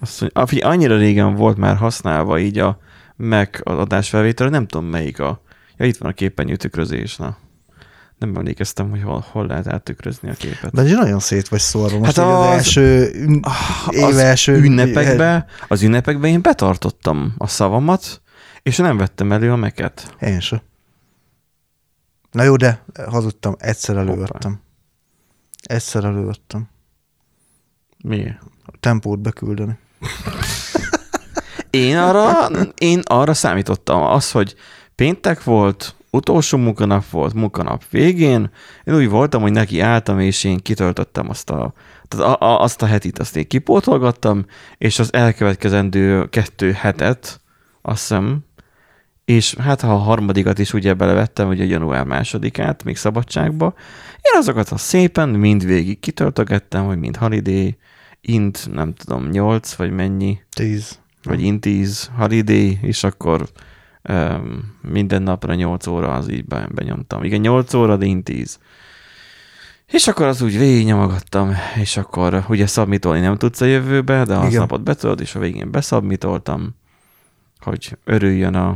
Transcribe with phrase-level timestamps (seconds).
[0.00, 2.78] Azt mondja, ah, annyira régen volt már használva így a
[3.16, 5.42] Mac az adásfelvétel, nem tudom melyik a...
[5.76, 7.36] Ja, itt van a képernyő tükrözés, na.
[8.18, 10.72] Nem emlékeztem, hogy hol, hol lehet áttükrözni a képet.
[10.72, 11.98] De nagyon szét vagy szórva.
[11.98, 13.10] Most Hát az, az- első,
[13.90, 18.22] év az első ünnepekbe, az ünnepekben én betartottam a szavamat,
[18.62, 20.14] és nem vettem elő a meket.
[20.20, 20.60] Én sem.
[22.30, 24.60] Na jó, de hazudtam, egyszer elővettem.
[25.62, 26.68] Egyszer elővettem.
[28.04, 28.38] Miért?
[28.64, 29.78] A tempót beküldeni.
[31.70, 32.48] Én arra,
[32.78, 34.02] én arra számítottam.
[34.02, 34.54] Az, hogy
[34.94, 38.50] péntek volt, utolsó munkanap volt, munkanap végén,
[38.84, 41.72] én úgy voltam, hogy neki álltam, és én kitöltöttem azt a,
[42.08, 44.44] tehát a, a, azt a hetit, azt én kipótolgattam,
[44.78, 47.40] és az elkövetkezendő kettő hetet,
[47.82, 48.44] azt hiszem,
[49.24, 53.74] és hát ha a harmadikat is ugye belevettem, ugye január másodikát, még szabadságba,
[54.16, 57.78] én azokat a szépen mind végig kitöltögettem, hogy mind holiday,
[58.20, 60.98] int, nem tudom, nyolc, vagy mennyi, Tíz.
[61.22, 63.48] vagy intíz holiday, és akkor
[64.08, 67.24] um, minden napra 8 óra az így be, benyomtam.
[67.24, 68.58] Igen, 8 óra, de intíz.
[69.86, 74.54] És akkor az úgy végignyomogattam, és akkor ugye szabmitolni nem tudsz a jövőbe, de az
[74.54, 76.74] napot betudod, és a végén beszabmitoltam,
[77.60, 78.68] hogy örüljön a,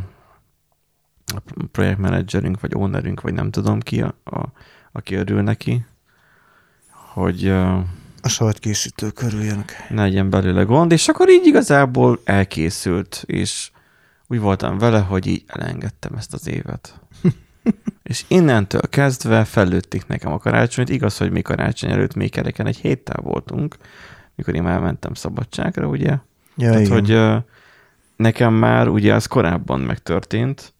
[1.35, 4.53] a projektmenedzserünk, vagy ownerünk, vagy nem tudom ki, a, a,
[4.93, 5.85] aki örül neki,
[7.13, 7.79] hogy uh,
[8.25, 9.87] A sajtkészítő körüljenek.
[9.89, 13.71] ne legyen belőle gond, és akkor így igazából elkészült, és
[14.27, 17.01] úgy voltam vele, hogy így elengedtem ezt az évet.
[18.03, 20.89] és innentől kezdve fellőtték nekem a karácsonyt.
[20.89, 23.77] Igaz, hogy mi karácsony előtt még kereken egy héttel voltunk,
[24.35, 26.19] mikor én már mentem szabadságra, ugye?
[26.57, 26.93] Ja, Tehát, igen.
[26.93, 27.43] hogy
[28.17, 30.75] nekem már ugye az korábban megtörtént,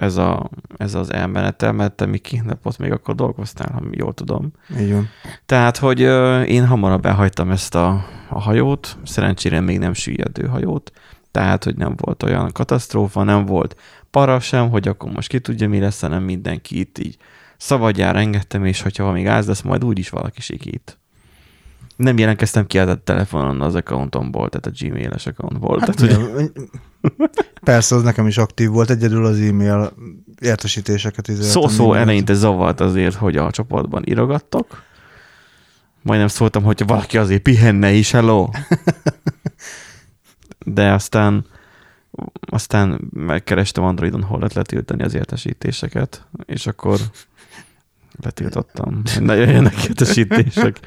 [0.00, 4.52] ez, a, ez az elmenetel, mert te még ott még akkor dolgoztál, ha jól tudom.
[4.80, 5.08] Így van.
[5.46, 6.00] Tehát, hogy
[6.48, 10.92] én hamarabb elhagytam ezt a, a hajót, szerencsére még nem süllyedő hajót,
[11.30, 13.76] tehát, hogy nem volt olyan katasztrófa, nem volt
[14.10, 17.16] para sem, hogy akkor most ki tudja, mi lesz, hanem mindenki itt így
[17.56, 20.98] szabadjára engedtem, és hogyha még gáz lesz, majd úgyis valaki sikít.
[21.96, 25.78] Nem jelentkeztem ki a telefonon az accountomból, tehát a gmail-es accountból.
[25.78, 26.52] Hát, tehát, hogy, igen.
[27.60, 29.92] Persze, az nekem is aktív volt, egyedül az e-mail
[30.40, 34.82] értesítéseket üzemeltem Szó-szó eleinte zavart azért, hogy a csoportban írogattok.
[36.02, 38.48] Majdnem szóltam, hogyha valaki azért pihenne is, hello.
[40.66, 41.44] De aztán
[42.40, 47.00] aztán megkerestem Androidon, hol lehet letiltani az értesítéseket, és akkor
[48.22, 50.80] letiltottam, hogy ne jöjjenek értesítések.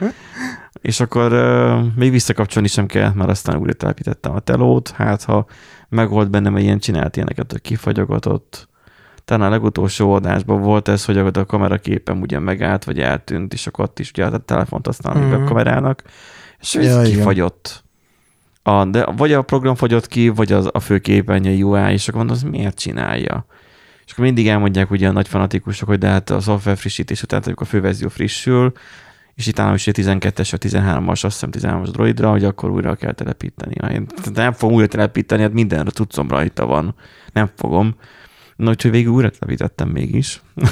[0.84, 5.46] És akkor uh, még visszakapcsolni sem kellett, mert aztán újra telepítettem a telót, hát ha
[5.90, 8.68] megold bennem egy ilyen csinált ilyeneket, hogy kifagyogatott.
[9.26, 13.86] Talán a legutolsó adásban volt ez, hogy a kameraképen ugye megállt, vagy eltűnt, és akkor
[13.86, 15.42] ott is ugye a telefont használni Mhm.
[15.42, 16.04] a kamerának,
[16.60, 17.16] és ez Ja, igen.
[17.18, 17.84] kifagyott.
[18.64, 22.36] A, de vagy a program fagyott ki, vagy az, a főképernyő UI, és akkor mondom,
[22.36, 23.46] az miért csinálja?
[24.06, 27.42] És akkor mindig elmondják ugye a nagy fanatikusok, hogy de hát a szoftver frissítés után,
[27.46, 28.72] amikor a főverzió frissül,
[29.36, 32.96] és itt állam is a 12-es, a 13-as, azt hiszem 13-as droidra, hogy akkor újra
[32.96, 33.94] kell telepíteni.
[33.94, 36.96] Én nem fogom újra telepíteni, hát minden cuccom rajta van.
[37.34, 37.96] Nem fogom.
[38.56, 40.42] Na, úgyhogy végül újra telepítettem mégis.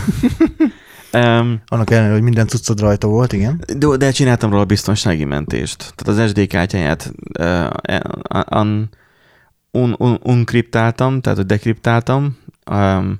[1.13, 3.63] um, Annak ellenére, hogy minden cuccod rajta volt, igen.
[3.77, 5.93] de, de csináltam róla biztonsági mentést.
[5.95, 8.89] Tehát az SD kártyáját uh, un,
[9.71, 12.37] un, un, unkriptáltam, tehát hogy dekriptáltam
[12.71, 13.19] um,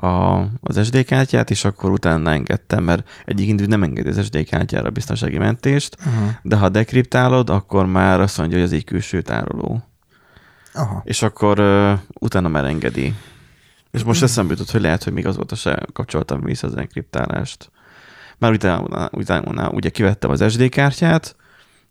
[0.00, 4.44] a, az SD kártyát, és akkor utána engedtem, mert egyik indul nem engedi az SD
[4.44, 6.38] kártyára a biztonsági mentést, Aha.
[6.42, 9.82] de ha dekriptálod, akkor már azt mondja, hogy az egy külső tároló.
[10.74, 11.02] Aha.
[11.04, 13.14] És akkor uh, utána már engedi.
[13.90, 17.70] És most eszembe jutott, hogy lehet, hogy még azóta se kapcsoltam vissza az enkriptálást.
[18.38, 21.36] Már utána, utána ugye kivettem az SD kártyát,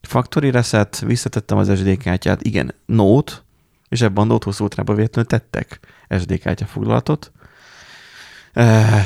[0.01, 3.33] factory reset, visszatettem az SD kártyát, igen, Note,
[3.89, 5.79] és ebben a Note hosszú útrába véletlenül tettek
[6.19, 7.31] SD kártya foglalatot.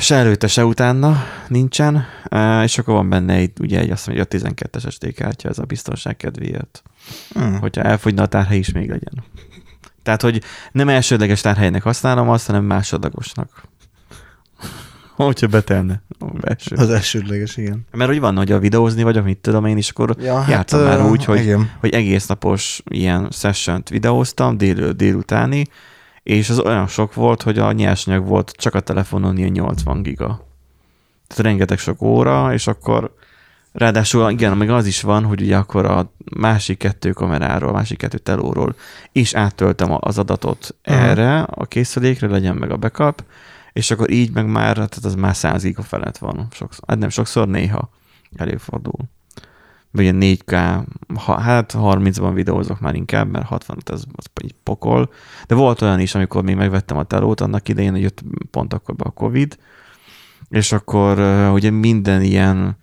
[0.00, 2.04] Se előtte, se utána nincsen,
[2.62, 5.58] és akkor van benne egy, ugye egy azt mondja, hogy a 12-es SD kártya, ez
[5.58, 6.82] a biztonság kedvéért
[7.34, 7.54] Hm.
[7.54, 9.24] hogyha elfogyna a tárhely is még legyen.
[10.02, 10.42] Tehát, hogy
[10.72, 13.48] nem elsődleges tárhelynek használom azt, hanem másodlagosnak.
[15.16, 16.76] Hogyha betelne a belső.
[16.76, 17.86] Az elsődleges, igen.
[17.90, 20.80] Mert úgy van, hogy a videózni vagyok, mit tudom én, és akkor Ja, hát, jártam
[20.80, 21.70] már úgy, hogy, igen.
[21.80, 25.66] hogy egész napos ilyen session videóztam, dél, délutáni,
[26.22, 30.26] és az olyan sok volt, hogy a nyersanyag volt csak a telefonon ilyen 80 giga.
[31.26, 33.14] Tehát rengeteg sok óra, és akkor
[33.72, 37.98] ráadásul igen, meg az is van, hogy ugye akkor a másik kettő kameráról, a másik
[37.98, 38.74] kettő telóról
[39.12, 40.98] is áttöltem az adatot Aha.
[40.98, 43.24] erre, a készülékre, legyen meg a backup,
[43.72, 46.48] és akkor így meg már, tehát az már 100 giga felett van.
[46.50, 47.90] Sokszor, hát nem sokszor, néha
[48.36, 48.98] előfordul.
[49.92, 50.82] Vagy ilyen 4K,
[51.14, 55.10] ha, hát 30-ban videózok már inkább, mert 65 az, az egy pokol.
[55.46, 58.94] De volt olyan is, amikor még megvettem a telót annak idején, hogy jött pont akkor
[58.94, 59.58] be a Covid,
[60.48, 61.18] és akkor
[61.52, 62.76] ugye minden ilyen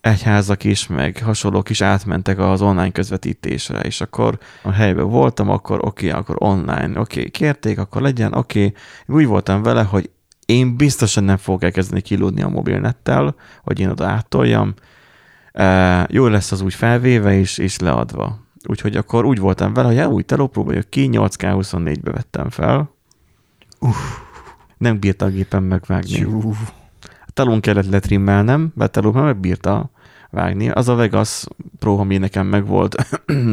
[0.00, 5.78] egyházak is, meg hasonlók is átmentek az online közvetítésre, és akkor a helyben voltam, akkor
[5.84, 8.64] oké, okay, akkor online, oké, okay, kérték, akkor legyen, oké.
[8.64, 9.16] Okay.
[9.16, 10.10] Úgy voltam vele, hogy
[10.46, 14.74] én biztosan nem fogok elkezdeni kilódni a mobilnettel, hogy én oda áttoljam.
[15.52, 18.38] E, jó lesz az úgy felvéve és, és leadva.
[18.68, 22.90] Úgyhogy akkor úgy voltam vele, hogy ja, új teló próbáljuk ki, 8K24-be vettem fel.
[23.78, 23.96] Uff.
[24.78, 26.24] Nem bírta a gépen megvágni.
[26.24, 26.58] Uff.
[27.02, 29.90] A telón kellett letrimmelnem, mert a teló megbírta
[30.30, 30.70] vágni.
[30.70, 31.44] Az a Vegas
[31.78, 32.94] Pro, ami nekem megvolt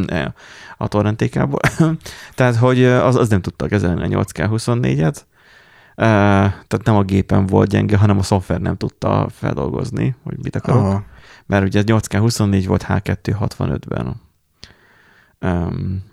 [0.77, 1.59] a torrentékából.
[2.35, 5.15] Tehát, hogy az, az nem tudta kezelni a 8K24-et,
[5.95, 10.83] tehát nem a gépen volt gyenge, hanem a szoftver nem tudta feldolgozni, hogy mit akarok.
[10.83, 11.03] Aha.
[11.49, 14.21] Mert ugye 8K24 volt H265-ben.
[15.39, 16.03] Um,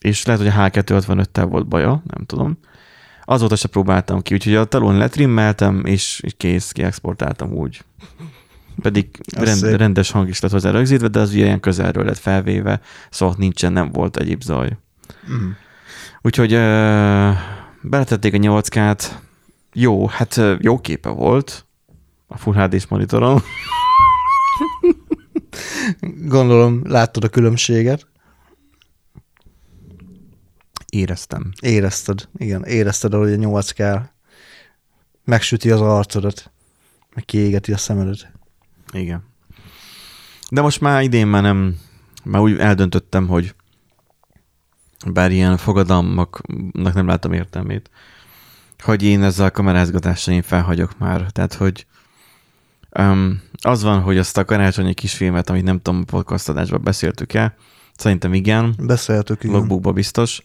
[0.00, 2.58] és lehet, hogy a H265-tel volt baja, nem tudom.
[3.24, 7.84] Azóta se próbáltam ki, úgyhogy a talon letrimmeltem, és kész, kiexportáltam úgy.
[8.82, 13.34] Pedig rend, rendes hang is lett hozzá rögzítve, de az ilyen közelről lett felvéve, szóval
[13.38, 14.78] nincsen, nem volt egyéb zaj.
[15.30, 15.50] Mm.
[16.22, 17.36] Úgyhogy uh,
[17.82, 19.04] beletették a 8K-t,
[19.72, 21.66] jó, hát jó képe volt
[22.26, 23.42] a Full HD-s monitoron.
[26.24, 28.06] Gondolom, láttad a különbséget.
[30.88, 31.52] Éreztem.
[31.60, 34.02] Érezted, igen, érezted, hogy a 8K
[35.24, 36.50] megsüti az arcodat,
[37.14, 38.32] meg kiégeti a szemedet.
[38.92, 39.24] Igen.
[40.50, 41.78] De most már idén már nem,
[42.24, 43.54] már úgy eldöntöttem, hogy
[45.06, 47.90] bár ilyen fogadalmaknak nem látom értelmét,
[48.78, 51.30] hogy én ezzel a kamerázgatással én felhagyok már.
[51.32, 51.86] Tehát, hogy
[52.98, 57.32] um, az van, hogy azt a karácsonyi kisfilmet, amit nem tudom, a podcast adásban beszéltük
[57.32, 57.54] el,
[57.96, 58.74] szerintem igen.
[58.78, 59.56] Beszéltük, igen.
[59.56, 60.40] Logbookba biztos.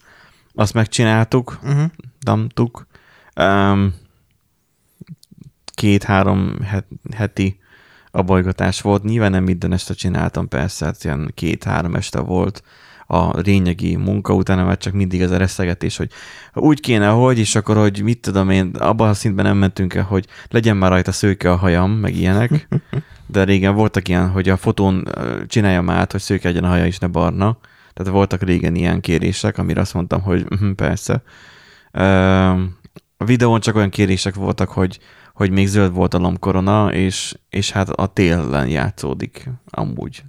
[0.54, 1.90] Azt megcsináltuk, uh-huh.
[2.20, 2.86] damtuk.
[3.40, 3.94] Um,
[5.74, 6.56] két-három
[7.14, 7.58] heti
[8.10, 9.02] a bolygatás volt.
[9.02, 12.62] Nyilván nem minden este csináltam, persze, hát ilyen két-három este volt
[13.06, 16.10] a lényegi munka utána már csak mindig ez a reszegetés, hogy
[16.54, 20.02] úgy kéne, hogy, és akkor, hogy mit tudom én, abban a szintben nem mentünk el,
[20.02, 22.68] hogy legyen már rajta szőke a hajam, meg ilyenek,
[23.26, 25.08] de régen voltak ilyen, hogy a fotón
[25.46, 27.58] csináljam át, hogy szőke legyen a haja is, ne barna.
[27.92, 31.22] Tehát voltak régen ilyen kérések, amire azt mondtam, hogy uh, persze.
[33.16, 34.98] A videón csak olyan kérések voltak, hogy,
[35.34, 40.22] hogy még zöld volt a lombkorona, és, és hát a télen játszódik amúgy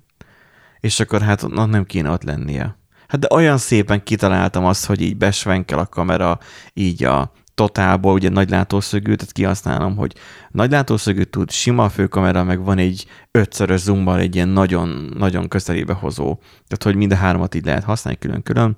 [0.88, 2.78] és akkor hát nem kéne ott lennie.
[3.07, 6.39] Hát de olyan szépen kitaláltam azt, hogy így besvenkel a kamera
[6.74, 10.13] így a totálból, ugye nagy tehát kihasználom, hogy
[10.51, 15.94] nagy látószögű tud, sima főkamera, meg van egy ötszörös zoomban egy ilyen nagyon, nagyon közelébe
[15.94, 16.36] hozó.
[16.44, 18.78] Tehát, hogy mind a háromat így lehet használni külön-külön.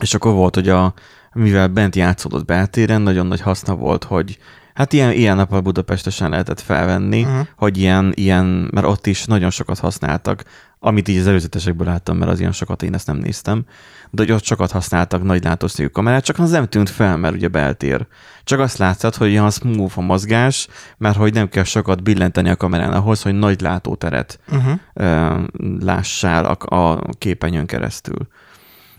[0.00, 0.94] És akkor volt, hogy a,
[1.32, 4.38] mivel bent játszódott beltéren, nagyon nagy haszna volt, hogy
[4.80, 7.46] Hát ilyen, ilyen nappal Budapestesen lehetett felvenni, uh-huh.
[7.56, 10.44] hogy ilyen, ilyen, mert ott is nagyon sokat használtak
[10.82, 13.64] amit így az előzetesekből láttam, mert az ilyen sokat én ezt nem néztem,
[14.10, 17.48] de hogy ott sokat használtak nagy látószögű kamerát, csak az nem tűnt fel, mert ugye
[17.48, 18.06] beltér.
[18.44, 20.68] Csak azt látszott, hogy ilyen smooth a mozgás,
[20.98, 24.78] mert hogy nem kell sokat billenteni a kamerán ahhoz, hogy nagy látóteret uh-huh.
[24.94, 25.40] ö,
[25.80, 28.28] lássál a, a képenyőn keresztül.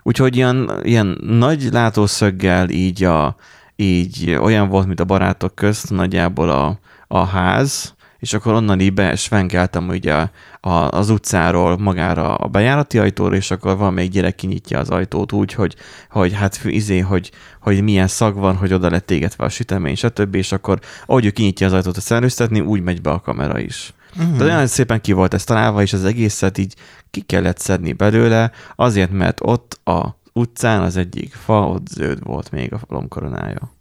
[0.04, 3.36] Úgyhogy ilyen, ilyen nagy látószöggel így, a,
[3.76, 8.94] így olyan volt, mint a barátok közt nagyjából a, a ház, és akkor onnan így
[8.94, 10.14] besvenkeltem ugye
[10.60, 15.32] a, az utcáról magára a bejárati ajtóra, és akkor van még gyerek kinyitja az ajtót
[15.32, 15.76] úgy, hogy,
[16.10, 20.36] hogy hát izé, hogy, hogy milyen szag van, hogy oda lett égetve a sütemény, stb.
[20.36, 23.94] És akkor ahogy ő kinyitja az ajtót a szellőztetni, úgy megy be a kamera is.
[24.18, 24.38] Uh-huh.
[24.38, 26.76] De olyan szépen ki volt ez találva, és az egészet így
[27.12, 32.52] ki kellett szedni belőle, azért, mert ott a utcán az egyik fa, ott zöld volt
[32.52, 33.72] még a lomkoronája.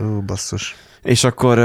[0.00, 0.76] Ó, basszus.
[1.02, 1.60] És akkor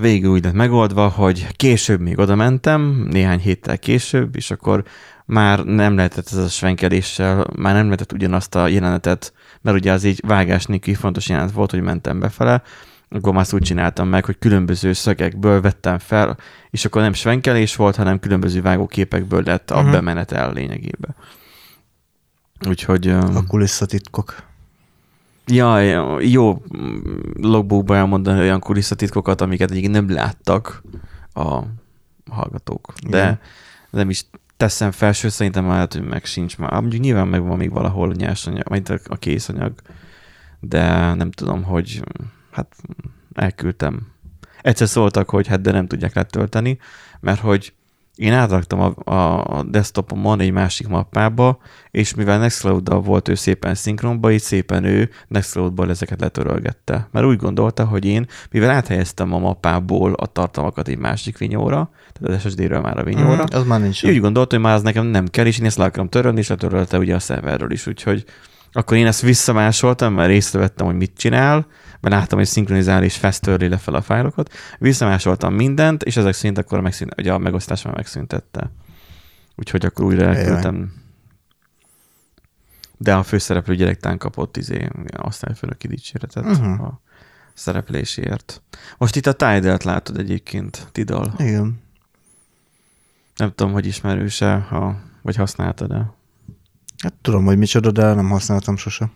[0.00, 4.84] végül úgy lett megoldva, hogy később még oda mentem, néhány héttel később, és akkor
[5.24, 10.04] már nem lehetett ez a svenkeléssel, már nem lehetett ugyanazt a jelenetet, mert ugye az
[10.04, 12.62] így vágás nélkül fontos jelenet volt, hogy mentem befele,
[13.10, 16.36] akkor már úgy csináltam meg, hogy különböző szögekből vettem fel,
[16.70, 19.90] és akkor nem svenkelés volt, hanem különböző vágóképekből lett a uh-huh.
[19.90, 21.14] bemenetel lényegében.
[22.68, 23.08] Úgyhogy...
[23.08, 24.47] A kulisszatitkok.
[25.50, 25.80] Ja,
[26.20, 26.62] jó
[27.34, 30.82] logbookban elmondani olyan kulisszatitkokat, amiket egyik nem láttak
[31.32, 31.62] a
[32.30, 32.92] hallgatók.
[33.08, 33.40] De Igen.
[33.90, 34.24] nem is
[34.56, 36.72] teszem fel, sőt szerintem már hogy meg sincs már.
[36.72, 39.72] Mondjuk nyilván meg van még valahol a nyersanyag, vagy a készanyag,
[40.60, 42.02] de nem tudom, hogy
[42.50, 42.76] hát
[43.34, 44.06] elküldtem.
[44.60, 46.78] Egyszer szóltak, hogy hát de nem tudják letölteni,
[47.20, 47.72] mert hogy
[48.18, 51.58] én átraktam a, a desktopomon egy másik mappába,
[51.90, 57.08] és mivel Nextcloud-dal volt ő szépen szinkronba, így szépen ő Nextcloud-ból ezeket letörölgette.
[57.12, 62.44] Mert úgy gondolta, hogy én, mivel áthelyeztem a mappából a tartalmakat egy másik vinyóra, tehát
[62.44, 64.04] az SSD-ről már a vinyóra, Mm, az már nincs.
[64.04, 66.48] úgy gondolta, hogy már az nekem nem kell, és én ezt le akarom törölni, és
[66.48, 68.24] letörölte ugye a szerverről is, úgyhogy
[68.72, 71.66] akkor én ezt visszamásoltam, mert észrevettem, hogy mit csinál,
[72.00, 74.52] mert láttam, hogy szinkronizál és fesztörli le fel a fájlokat.
[74.78, 78.70] Visszamásoltam mindent, és ezek szerint akkor megszűnt, ugye a megosztás már megszüntette.
[79.56, 80.92] Úgyhogy akkor újra elküldtem.
[82.96, 86.82] De a főszereplő gyerektán kapott izé, osztályfőnöki dicséretet uh-huh.
[86.82, 87.00] a
[87.54, 88.62] szerepléséért.
[88.98, 91.34] Most itt a Tidal-t látod egyébként, Tidal.
[91.38, 91.80] Igen.
[93.36, 96.12] Nem tudom, hogy ismerőse, ha, vagy használtad-e.
[96.98, 99.10] Hát tudom, hogy micsoda, de nem használtam sose.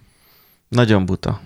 [0.69, 1.41] Nagyon buta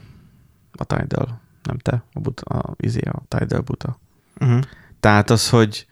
[0.78, 1.40] a Tidal.
[1.62, 3.98] Nem te, a, buta, a, izé, a Tidal buta.
[4.40, 4.60] Uh-huh.
[5.00, 5.86] Tehát az, hogy,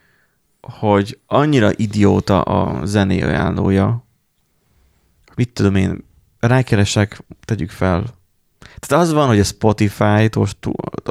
[0.60, 4.06] hogy annyira idióta a zené ajánlója,
[5.36, 6.04] mit tudom én,
[6.40, 8.04] rákeresek, tegyük fel.
[8.78, 10.46] Tehát az van, hogy a Spotify, túl,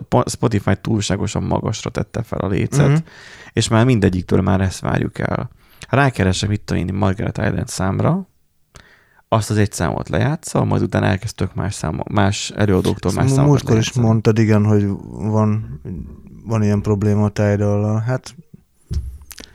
[0.09, 3.05] a Spotify túlságosan magasra tette fel a lécet, uh-huh.
[3.53, 5.49] és már mindegyiktől már ezt várjuk el.
[5.89, 8.27] Rákeresek, mit tudom én, Margaret Island számra,
[9.33, 13.33] azt az egy számot lejátsza, majd utána elkezd tök más, száma, más előadóktól más Ezt
[13.33, 14.05] számokat múltkor is lejátszani.
[14.05, 15.81] mondtad, igen, hogy van,
[16.45, 18.35] van ilyen probléma a tidal Hát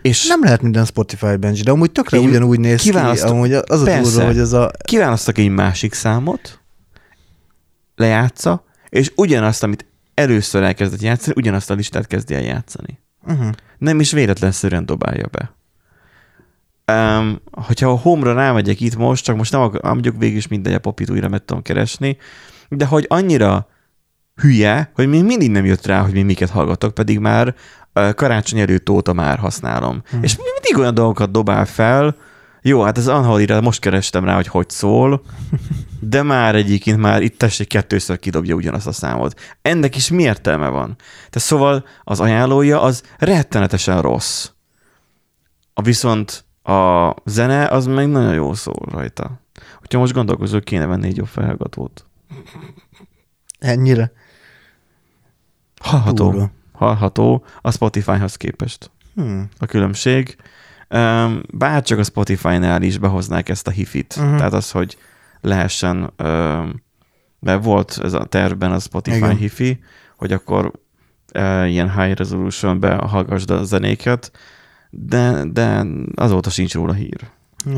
[0.03, 2.91] És nem lehet minden Spotify bench, de amúgy tökre ugyanúgy néz ki.
[2.91, 4.71] Amúgy az a durva, hogy ez a...
[4.85, 6.61] kiválasztok egy másik számot,
[7.95, 12.99] lejátsza, és ugyanazt, amit először elkezdett játszani, ugyanazt a listát kezdi el játszani.
[13.27, 13.51] Uh-huh.
[13.79, 15.57] Nem is véletlenszerűen dobálja be.
[16.93, 20.75] Um, hogyha a home-ra rámegyek itt most, csak most nem akar, mondjuk végig is mindegy,
[20.75, 22.17] a popit újra meg tudom keresni,
[22.69, 23.69] de hogy annyira
[24.35, 27.55] hülye, hogy még mindig nem jött rá, hogy mi miket hallgatok, pedig már
[27.95, 30.03] uh, karácsony előtt óta már használom.
[30.11, 30.23] Hmm.
[30.23, 32.17] És mindig olyan dolgokat dobál fel,
[32.63, 35.23] jó, hát ez Anhalira most kerestem rá, hogy hogy szól,
[36.01, 39.41] de már egyébként már itt tessék kettőször kidobja ugyanazt a számot.
[39.63, 40.97] Ennek is mi értelme van?
[41.15, 44.51] Tehát szóval az ajánlója az rettenetesen rossz.
[45.75, 49.41] A viszont a zene az meg nagyon jó szól rajta.
[49.79, 52.07] Hogyha most gondolkozol, kéne venni egy jobb felhallgatót.
[53.59, 54.13] Ennyire.
[55.81, 56.31] Hallható.
[56.31, 56.51] Durva.
[56.73, 58.91] Hallható a Spotify-hoz képest.
[59.15, 59.49] Hmm.
[59.59, 60.37] a különbség.
[61.53, 64.15] Bár csak a Spotify-nál is behoznák ezt a hifit.
[64.19, 64.37] Uh-huh.
[64.37, 64.99] Tehát az, hogy
[65.41, 66.13] lehessen,
[67.41, 69.37] mert volt ez a tervben a Spotify Igen.
[69.37, 69.81] Hifi,
[70.17, 70.73] hogy akkor
[71.67, 74.33] ilyen high resolution hallgassd a zenéket,
[74.91, 77.31] de, de azóta sincs róla hír.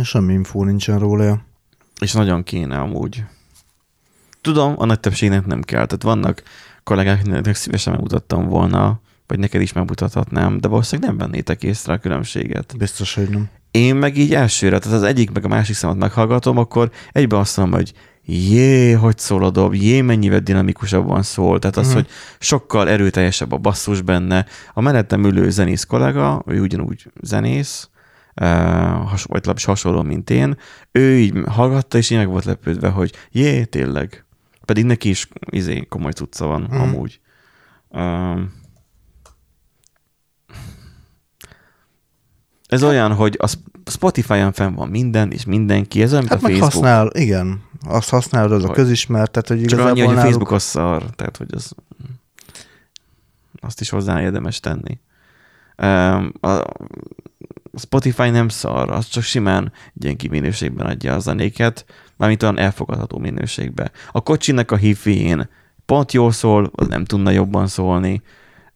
[0.03, 1.43] Semmi infó nincsen róla.
[2.01, 3.25] És nagyon kéne amúgy.
[4.41, 5.87] Tudom, a nagy többségnek nem kell.
[5.87, 6.43] Tehát vannak
[6.83, 11.99] kollégák, akiknek szívesen megmutattam volna, vagy neked is megmutathatnám, de valószínűleg nem vennétek észre a
[11.99, 12.75] különbséget.
[12.77, 13.49] Biztos, hogy nem.
[13.71, 17.57] Én meg így elsőre, tehát az egyik meg a másik számot meghallgatom, akkor egyben azt
[17.57, 17.93] mondom, hogy
[18.25, 22.03] jé, hogy szól a dob, jé, mennyivel dinamikusabban szól, tehát az, uh-huh.
[22.03, 24.47] hogy sokkal erőteljesebb a basszus benne.
[24.75, 27.89] A mellettem ülő zenész kollega, ő ugyanúgy zenész,
[28.35, 30.57] vagy legalábbis hasonló, mint én,
[30.93, 34.25] ő így hallgatta, és így meg volt lepődve, hogy jé, tényleg.
[34.65, 36.83] Pedig neki is izé, komoly cucca van uh-huh.
[36.83, 37.21] amúgy.
[37.89, 38.53] Um,
[42.71, 46.43] ez olyan, hogy a Sp- Spotify-on fenn van minden, és mindenki, ez olyan, mint Hát
[46.45, 46.85] a meg Facebook.
[46.85, 47.63] használ, igen.
[47.87, 50.51] Azt használod, az a Hogy- közismert, tehát hogy Csak igazából annyi, hogy a náluk- Facebook
[50.51, 51.73] az szar, tehát hogy az,
[53.61, 54.99] azt is hozzá érdemes tenni.
[56.41, 56.63] A
[57.79, 61.85] Spotify nem szar, az csak simán gyenki minőségben adja a zenéket,
[62.17, 63.91] mármint olyan elfogadható minőségben.
[64.13, 65.37] A kocsinak a hifi
[65.87, 68.23] pont jól szól, az nem tudna jobban szólni.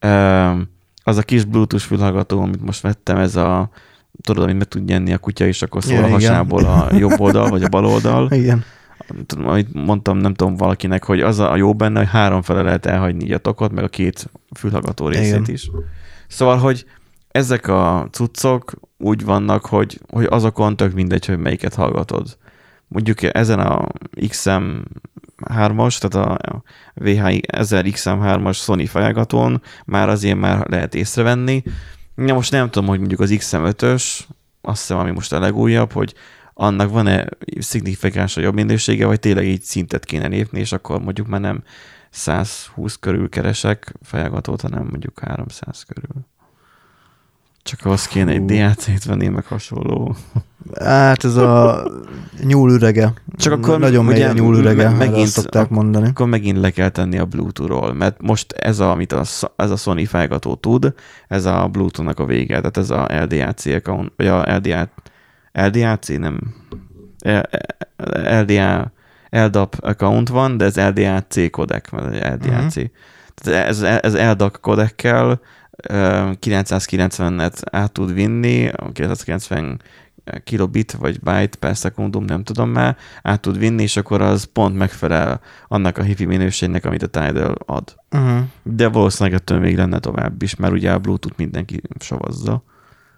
[0.07, 0.73] Um,
[1.05, 3.71] az a kis Bluetooth fülhallgató, amit most vettem, ez a
[4.23, 6.21] tudod, amit meg tud nyenni a kutya, és akkor szól Ja, a igen.
[6.21, 8.65] hasából a jobb oldal, vagy a bal oldal Igen.
[9.27, 12.87] tudom, amit mondtam, nem tudom valakinek, hogy az a jó benne, hogy három fele lehet
[12.87, 15.45] elhagyni így a tokot, meg a két fülhallgató részét Igen.
[15.47, 15.71] is.
[16.29, 16.85] Szóval, hogy
[17.29, 22.39] ezek a cuccok úgy vannak, hogy, hogy azokon tök mindegy, hogy melyiket hallgatod.
[22.89, 23.89] Mondjuk ezen a
[25.37, 26.63] XM3-as, tehát a
[26.95, 31.63] VHI 1000 XM3-as Sony fejlgatón már azért már lehet észrevenni.
[32.17, 34.21] Ja, most nem tudom, hogy mondjuk az XM5-ös,
[34.61, 36.15] azt hiszem, ami most a legújabb, hogy
[36.55, 37.27] annak van-e
[37.59, 41.63] szignifikánsan jobb minősége, vagy tényleg így szintet kéne lépni, és akkor mondjuk már nem
[42.11, 46.27] 120 körül keresek fejlgatót, hanem mondjuk 300 körül.
[47.63, 48.45] Csak ahhoz kéne egy.
[48.45, 50.17] DLC-t venni, meg hasonló.
[50.81, 51.83] Hát ez a
[52.45, 53.13] nyúlürege.
[53.37, 56.09] Csak akkor Nagyon ugye megy a nyúlürege, me- megint szokták mondani.
[56.09, 59.23] Akkor megint le kell tenni a Bluetooth-ról, mert most ez a, amit a,
[59.57, 60.95] ez a Sony felgató tud,
[61.29, 64.89] ez a Bluetooth-nak a vége, tehát ez a LDAC account, vagy a LDA,
[65.53, 66.39] LDAC, nem,
[68.41, 68.93] LDA,
[69.31, 72.77] LDAP account van, de ez LDAC kodek, mert LDAC.
[72.77, 72.85] Mhm.
[73.35, 75.41] Tehát ez, ez LDAC kodekkel
[75.89, 79.81] ö, 990-et át tud vinni, 990
[80.45, 84.77] kilobit vagy byte per szekundum, nem tudom már, át tud vinni, és akkor az pont
[84.77, 87.97] megfelel annak a hifi minőségnek, amit a Tidal ad.
[88.11, 88.45] Uh-huh.
[88.63, 92.65] De valószínűleg ettől még lenne tovább is, mert ugye a Bluetooth mindenki savazza,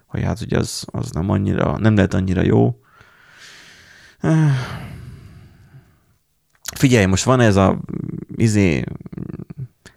[0.05, 2.79] hogy hát ugye az, az nem annyira, nem lehet annyira jó.
[6.75, 7.79] Figyelj, most van ez a
[8.35, 8.83] izé,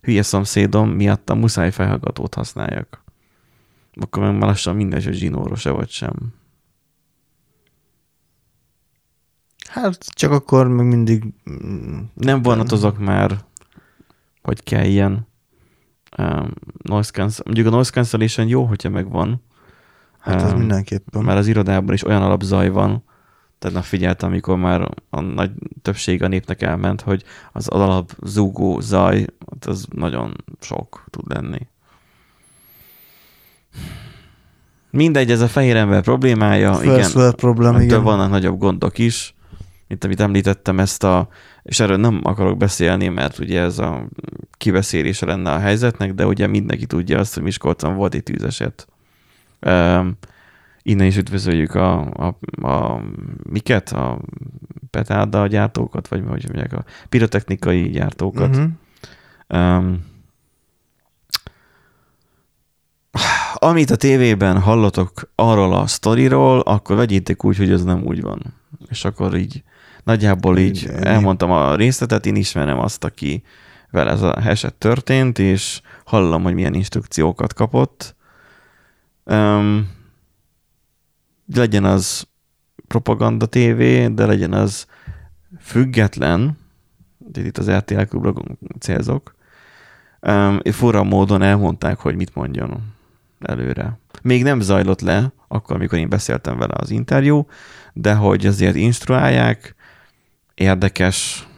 [0.02, 3.04] hülye szomszédom, miatt a muszáj felhallgatót használjak.
[4.00, 6.14] Akkor meg már lassan mindegy, hogy zsinóros-e vagy sem.
[9.70, 11.24] Hát csak akkor meg mindig...
[11.50, 13.38] mm, Nem vonatozok már,
[14.42, 15.26] hogy kell ilyen
[16.18, 16.50] um,
[16.82, 17.42] noise cancel.
[17.44, 19.42] Mondjuk a noise cancellation jó, hogyha megvan,
[20.18, 21.22] Hát az Um, mindenképpen.
[21.22, 23.04] mert az irodában is olyan alapzaj van,
[23.58, 25.50] tegnap figyeltem, amikor már a nagy
[25.82, 29.24] többség a népnek elment, hogy az alap zúgó zaj,
[29.66, 31.66] az nagyon sok tud lenni.
[34.90, 36.74] Mindegy, ez a fehér ember problémája.
[36.74, 37.26] First igen,
[37.74, 38.02] Ettől igen.
[38.02, 39.34] vannak nagyobb gondok is,
[39.90, 41.28] mint amit említettem, ezt a,
[41.62, 44.08] és erről nem akarok beszélni, mert ugye ez a
[44.52, 48.88] kibeszélése lenne a helyzetnek, de ugye mindenki tudja azt, hogy Miskolcon volt egy tűzeset.
[49.60, 50.16] Um,
[50.82, 53.02] innen is üdvözöljük a, a, a
[53.42, 53.92] miket?
[53.92, 54.18] A
[54.90, 58.56] petárda gyártókat, vagy hogy mondják, a pirotechnikai gyártókat.
[58.56, 58.70] Uh-huh.
[59.48, 60.04] Um,
[63.54, 68.54] amit a tévében hallotok arról a sztoriról, akkor vegyétek úgy, hogy ez nem úgy van.
[68.88, 69.62] És akkor így
[70.10, 71.06] nagyjából így Igen.
[71.06, 73.42] elmondtam a részletet, én ismerem azt, aki
[73.90, 78.16] vele ez a eset történt, és hallom, hogy milyen instrukciókat kapott.
[79.24, 79.90] Um,
[81.54, 82.26] legyen az
[82.86, 84.86] propaganda tévé, de legyen az
[85.60, 86.58] független,
[87.18, 88.32] de itt az RTL klubra
[88.78, 89.34] célzok,
[90.20, 92.94] um, fura módon elmondták, hogy mit mondjon
[93.40, 93.98] előre.
[94.22, 97.46] Még nem zajlott le, akkor, amikor én beszéltem vele az interjú,
[97.92, 99.74] de hogy azért instruálják,
[100.54, 101.48] érdekes,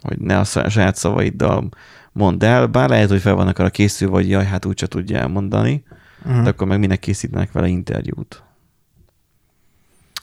[0.00, 1.68] hogy ne a saját szavaiddal
[2.12, 5.84] mondd el, bár lehet, hogy fel vannak arra készülve, hogy jaj, hát úgyse tudja elmondani,
[6.24, 6.42] Uh-huh.
[6.42, 8.42] de akkor meg minek készítenek vele interjút.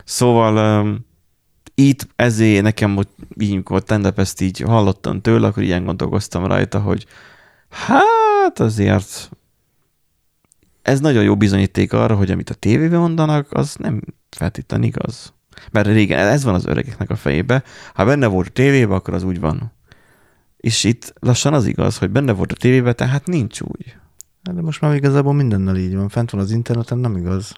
[0.03, 1.05] Szóval um,
[1.75, 3.07] itt ezért nekem, hogy
[3.37, 7.05] így, amikor tendep ezt így hallottam tőle, akkor ilyen gondolkoztam rajta, hogy
[7.69, 9.29] hát azért
[10.81, 15.33] ez nagyon jó bizonyíték arra, hogy amit a tévében mondanak, az nem feltétlenül igaz.
[15.71, 17.63] Mert régen ez van az öregeknek a fejébe.
[17.93, 19.71] Ha benne volt a tévében, akkor az úgy van.
[20.57, 23.95] És itt lassan az igaz, hogy benne volt a tévében, tehát nincs úgy.
[24.43, 26.09] Hát De most már igazából mindennel így van.
[26.09, 27.53] Fent van az interneten, nem igaz.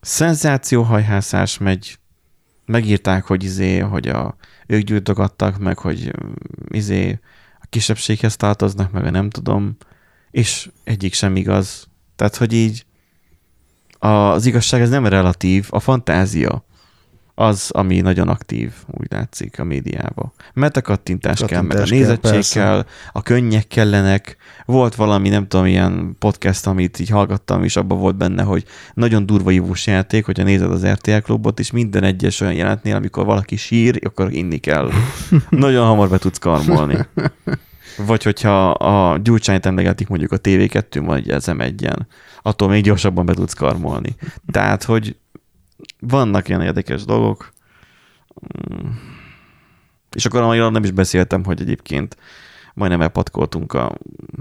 [0.00, 1.98] szenzációhajhászás megy,
[2.66, 6.32] megírták, hogy izé, hogy a, ők gyújtogattak, meg hogy mm,
[6.68, 7.20] izé
[7.60, 9.76] a kisebbséghez tartoznak, meg a nem tudom,
[10.30, 11.88] és egyik sem igaz.
[12.16, 12.84] Tehát, hogy így
[13.98, 16.64] az igazság ez nem relatív, a fantázia
[17.40, 20.32] az, ami nagyon aktív, úgy látszik a médiában.
[20.54, 22.60] Mert a kattintás, kell, meg a Kattintás nézettség persze.
[22.60, 24.36] kell, a könnyek kellenek.
[24.64, 29.26] Volt valami, nem tudom, ilyen podcast, amit így hallgattam, és abban volt benne, hogy nagyon
[29.26, 33.56] durva ívós játék, hogyha nézed az RTL klubot, és minden egyes olyan jelentnél, amikor valaki
[33.56, 34.90] sír, akkor inni kell.
[35.50, 36.96] nagyon hamar be tudsz karmolni.
[37.96, 41.98] Vagy hogyha a gyurcsányt emlegetik mondjuk a TV2, vagy az M1-en,
[42.42, 44.14] attól még gyorsabban be tudsz karmolni.
[44.52, 45.16] Tehát, hogy
[46.00, 47.52] vannak ilyen érdekes dolgok.
[48.72, 48.88] Mm.
[50.14, 52.16] És akkor arról nem is beszéltem, hogy egyébként
[52.74, 53.92] majdnem elpatkoltunk a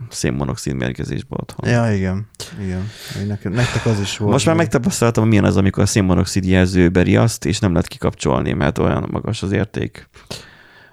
[0.10, 1.69] szénmonoxid mérgezésbe otthon.
[1.69, 2.28] Ja, igen.
[2.62, 2.89] Igen.
[3.28, 4.32] Nektek, nektek az is volt.
[4.32, 8.78] Most már megtapasztaltam, milyen az, amikor a szénmonoxid jelző beriaszt, és nem lehet kikapcsolni, mert
[8.78, 10.10] olyan magas az érték.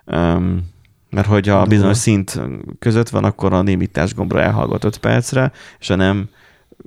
[0.05, 0.75] Um,
[1.11, 2.41] mert hogyha a bizonyos szint
[2.79, 6.29] között van, akkor a némítás gombra elhallgat 5 percre, és ha nem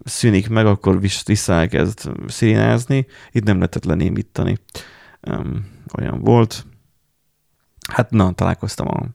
[0.09, 3.05] szűnik meg, akkor visz- vissza elkezd szirénázni.
[3.31, 4.57] Itt nem lehetett lenémítani.
[5.29, 5.65] Um,
[5.97, 6.65] olyan volt.
[7.93, 9.05] Hát na, találkoztam a,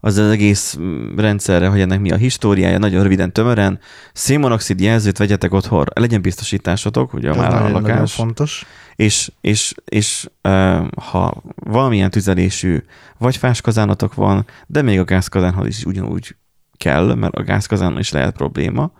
[0.00, 3.78] az, az egész mm, rendszerre, hogy ennek mi a históriája, nagyon röviden, tömören.
[4.12, 8.66] Szénmonoxid jelzőt vegyetek otthon, legyen biztosításotok, ugye Ez már a nagyon lakás fontos.
[8.96, 12.82] és, és, és uh, ha valamilyen tüzelésű
[13.18, 16.36] vagy fáskazánatok van, de még a gázkazánhoz is ugyanúgy
[16.76, 18.92] kell, mert a gázkazánon is lehet probléma,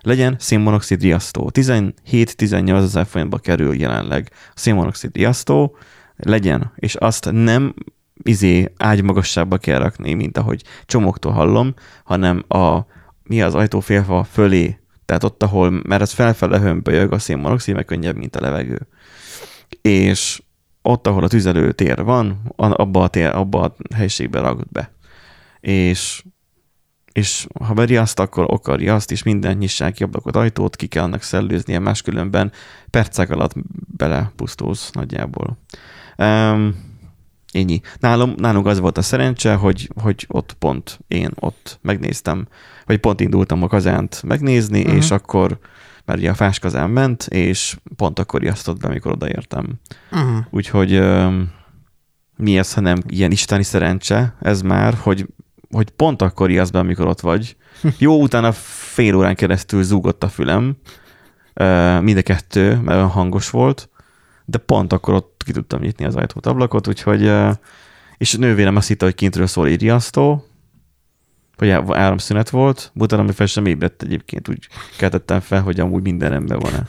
[0.00, 1.50] legyen szénmonoxid riasztó.
[1.54, 5.76] 17-18 ezer forintba kerül jelenleg a szénmonoxid riasztó,
[6.16, 7.74] legyen, és azt nem
[8.22, 12.78] izé ágymagasságba kell rakni, mint ahogy csomóktól hallom, hanem a,
[13.22, 18.16] mi az ajtófélfa fölé, tehát ott, ahol, mert az felfele hömpölyög a szénmonoxid, meg könnyebb,
[18.16, 18.86] mint a levegő.
[19.80, 20.42] És
[20.82, 24.92] ott, ahol a tüzelő tér van, abba a, tér, abba a helyiségbe ragd be.
[25.60, 26.22] És
[27.12, 31.22] és ha beriaszt, akkor okarja azt, és minden nyissák ki ablakot, ajtót, ki kell annak
[31.22, 32.52] szellőznie, máskülönben
[32.90, 33.54] percek alatt
[33.96, 35.58] belepusztulsz nagyjából.
[36.16, 36.86] Um,
[37.52, 37.80] ennyi.
[38.00, 42.46] Nálom, nálunk az volt a szerencse, hogy, hogy ott pont én ott megnéztem,
[42.86, 44.96] vagy pont indultam a kazánt megnézni, uh-huh.
[44.96, 45.58] és akkor,
[46.04, 49.66] mert ugye a fás kazán ment, és pont akkor riasztott be, amikor odaértem.
[50.10, 50.44] Uh-huh.
[50.50, 51.50] Úgyhogy um,
[52.36, 55.26] mi ez, ha nem ilyen isteni szerencse, ez már, hogy
[55.70, 57.56] hogy pont akkor ijasz be, amikor ott vagy.
[57.98, 60.76] Jó, utána fél órán keresztül zúgott a fülem,
[62.00, 63.88] mind a kettő, mert olyan hangos volt,
[64.44, 67.32] de pont akkor ott ki tudtam nyitni az ajtót, ablakot, úgyhogy,
[68.16, 70.44] és nővérem azt hitte, hogy kintről szól egy riasztó,
[71.56, 76.30] hogy áramszünet volt, utána ami fel sem ébredt egyébként, úgy keltettem fel, hogy amúgy minden
[76.30, 76.86] rendben van-e.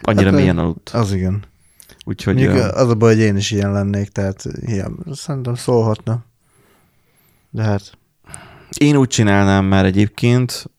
[0.00, 0.88] Annyira hát, milyen aludt.
[0.88, 1.44] Az igen.
[2.04, 2.34] Úgyhogy...
[2.34, 6.24] Mondjuk az a baj, hogy én is ilyen lennék, tehát ilyen, szerintem szólhatna.
[7.50, 7.98] De hát...
[8.78, 10.70] Én úgy csinálnám már egyébként,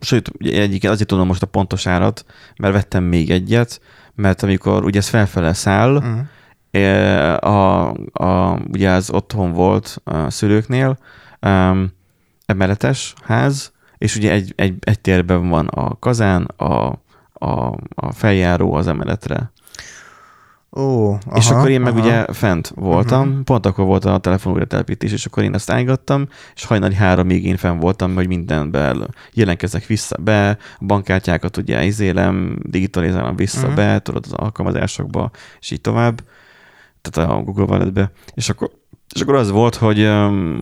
[0.00, 2.24] sőt, egyébként azért tudom most a pontos árat,
[2.56, 3.80] mert vettem még egyet,
[4.14, 7.44] mert amikor ugye ez felfele száll, uh-huh.
[7.44, 10.98] a, a, ugye ez otthon volt a szülőknél,
[11.40, 11.92] um,
[12.46, 16.98] emeletes ház, és ugye egy, egy, egy térben van a kazán, a,
[17.32, 19.52] a, a feljáró az emeletre.
[20.76, 22.06] Ó, aha, és akkor én meg aha.
[22.06, 23.42] ugye fent voltam, uh-huh.
[23.42, 27.56] pont akkor volt a telefon újratelepítés, és akkor én azt állgattam, és hajnali háromig én
[27.56, 33.74] fenn voltam, hogy mindenben jelentkezek vissza be, a bankkártyákat ugye izélem, digitalizálom vissza uh-huh.
[33.74, 35.30] be, tudod, az alkalmazásokba,
[35.60, 36.20] és így tovább,
[37.00, 38.70] tehát a Google Walletbe, és akkor
[39.14, 40.10] és akkor az volt, hogy,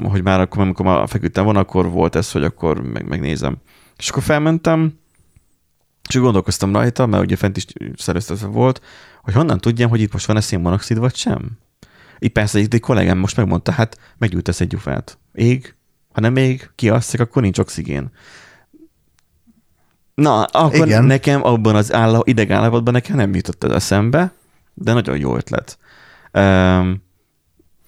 [0.03, 3.57] hogy már akkor, amikor már feküdtem van, akkor volt ez, hogy akkor meg, megnézem.
[3.97, 4.98] És akkor felmentem,
[6.09, 7.67] és gondolkoztam rajta, mert ugye fent is
[7.97, 8.81] szereztetve volt,
[9.23, 11.51] hogy honnan tudjam, hogy itt most van-e szénmonoxid, vagy sem.
[12.19, 15.19] Így persze egy kollégám most megmondta, hát meggyújtasz egy gyufát.
[15.35, 15.75] Ég,
[16.13, 18.11] ha nem ég, kiasszik, akkor nincs oxigén.
[20.15, 21.05] Na, akkor Igen.
[21.05, 24.33] nekem abban az állap, idegállapotban nekem nem jutott ez eszembe,
[24.75, 25.79] de nagyon jó ötlet.
[26.33, 27.03] Um,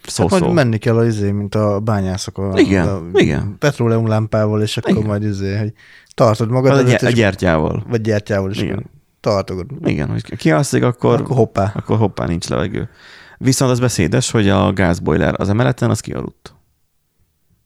[0.02, 3.56] szó, hát majd menni kell az izé, mint a bányászok a, igen, a igen.
[3.59, 5.06] petróleumlámpával, és akkor igen.
[5.06, 5.72] majd izé, hogy
[6.14, 6.79] tartod magad.
[6.79, 7.85] A, gy- a gyertyával.
[7.88, 8.59] Vagy gyertyával is.
[8.59, 9.66] Igen tartogod.
[9.85, 11.73] Igen, hogy kialszik, akkor, akkor hoppá.
[11.75, 12.88] Akkor hoppá, nincs levegő.
[13.38, 16.55] Viszont az beszédes, hogy a gázboiler az emeleten, az kialudt.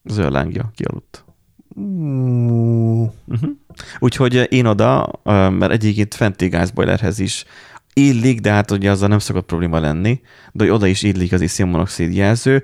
[0.05, 1.25] Az örlángja kialudt.
[1.75, 3.11] Uh.
[3.25, 3.51] Uh-huh.
[3.99, 7.45] Úgyhogy én oda, mert egyébként fenti gázboilerhez is
[7.93, 10.21] illik, de hát ugye azzal nem szokott probléma lenni,
[10.53, 12.63] de hogy oda is illik az is szénmonoxid jelző,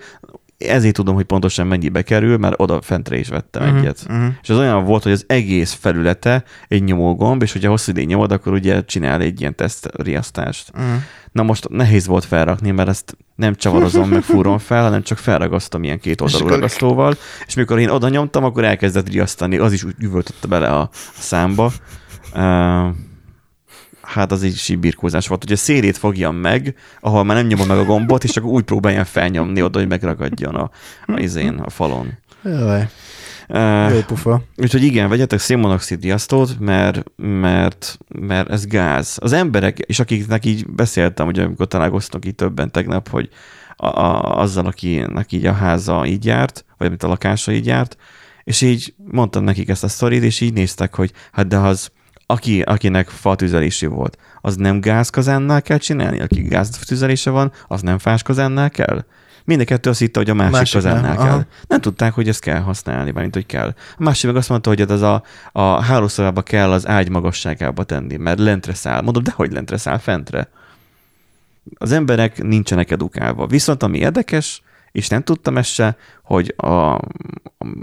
[0.68, 4.06] ezért tudom, hogy pontosan mennyibe kerül, mert oda fentre is vettem uh-huh, egyet.
[4.08, 4.32] Uh-huh.
[4.42, 8.32] És az olyan volt, hogy az egész felülete egy nyomógomb, és hogyha hosszú idén nyomod,
[8.32, 10.70] akkor ugye csinál egy ilyen tesztriasztást.
[10.74, 11.02] Uh-huh.
[11.32, 15.82] Na most nehéz volt felrakni, mert ezt nem csavarozom, meg fúrom fel, hanem csak felragasztom
[15.82, 19.94] ilyen két oldalú ragasztóval, és mikor én oda nyomtam, akkor elkezdett riasztani, az is úgy
[19.98, 21.72] üvöltötte bele a, a számba.
[22.34, 22.88] Uh,
[24.10, 27.78] hát az egy birkózás volt, hogy a szélét fogjam meg, ahol már nem nyomom meg
[27.78, 30.70] a gombot, és csak úgy próbáljam felnyomni oda, hogy megragadjon a,
[31.06, 32.18] a izén, a falon.
[32.44, 32.88] Jaj.
[33.48, 34.42] Uh, Jó pufa.
[34.56, 39.18] Úgyhogy igen, vegyetek szénmonoxid riasztót, mert, mert, mert ez gáz.
[39.20, 43.28] Az emberek, és akiknek így beszéltem, ugye amikor találkoztunk itt többen tegnap, hogy
[43.76, 47.96] a, a, azzal, akinek így a háza így járt, vagy amit a lakása így járt,
[48.44, 51.90] és így mondtam nekik ezt a sztorit, és így néztek, hogy hát de az
[52.30, 58.70] aki, akinek fatüzelési volt, az nem gázkazánnál kell csinálni, aki gáztüzelése van, az nem fáskazánnál
[58.70, 59.04] kell?
[59.44, 61.16] Mind a kettő azt hitte, hogy a másik, másik kazánnál nem.
[61.16, 61.34] kell.
[61.34, 61.44] Aha.
[61.66, 63.74] Nem tudták, hogy ezt kell használni, mint hogy kell.
[63.96, 68.16] A másik meg azt mondta, hogy ez a, a hálószobába kell az ágy magasságába tenni,
[68.16, 69.00] mert lentre száll.
[69.02, 70.48] Mondom, de hogy lentre száll, fentre.
[71.74, 73.46] Az emberek nincsenek edukálva.
[73.46, 76.94] Viszont ami érdekes, és nem tudtam ezt se, hogy a,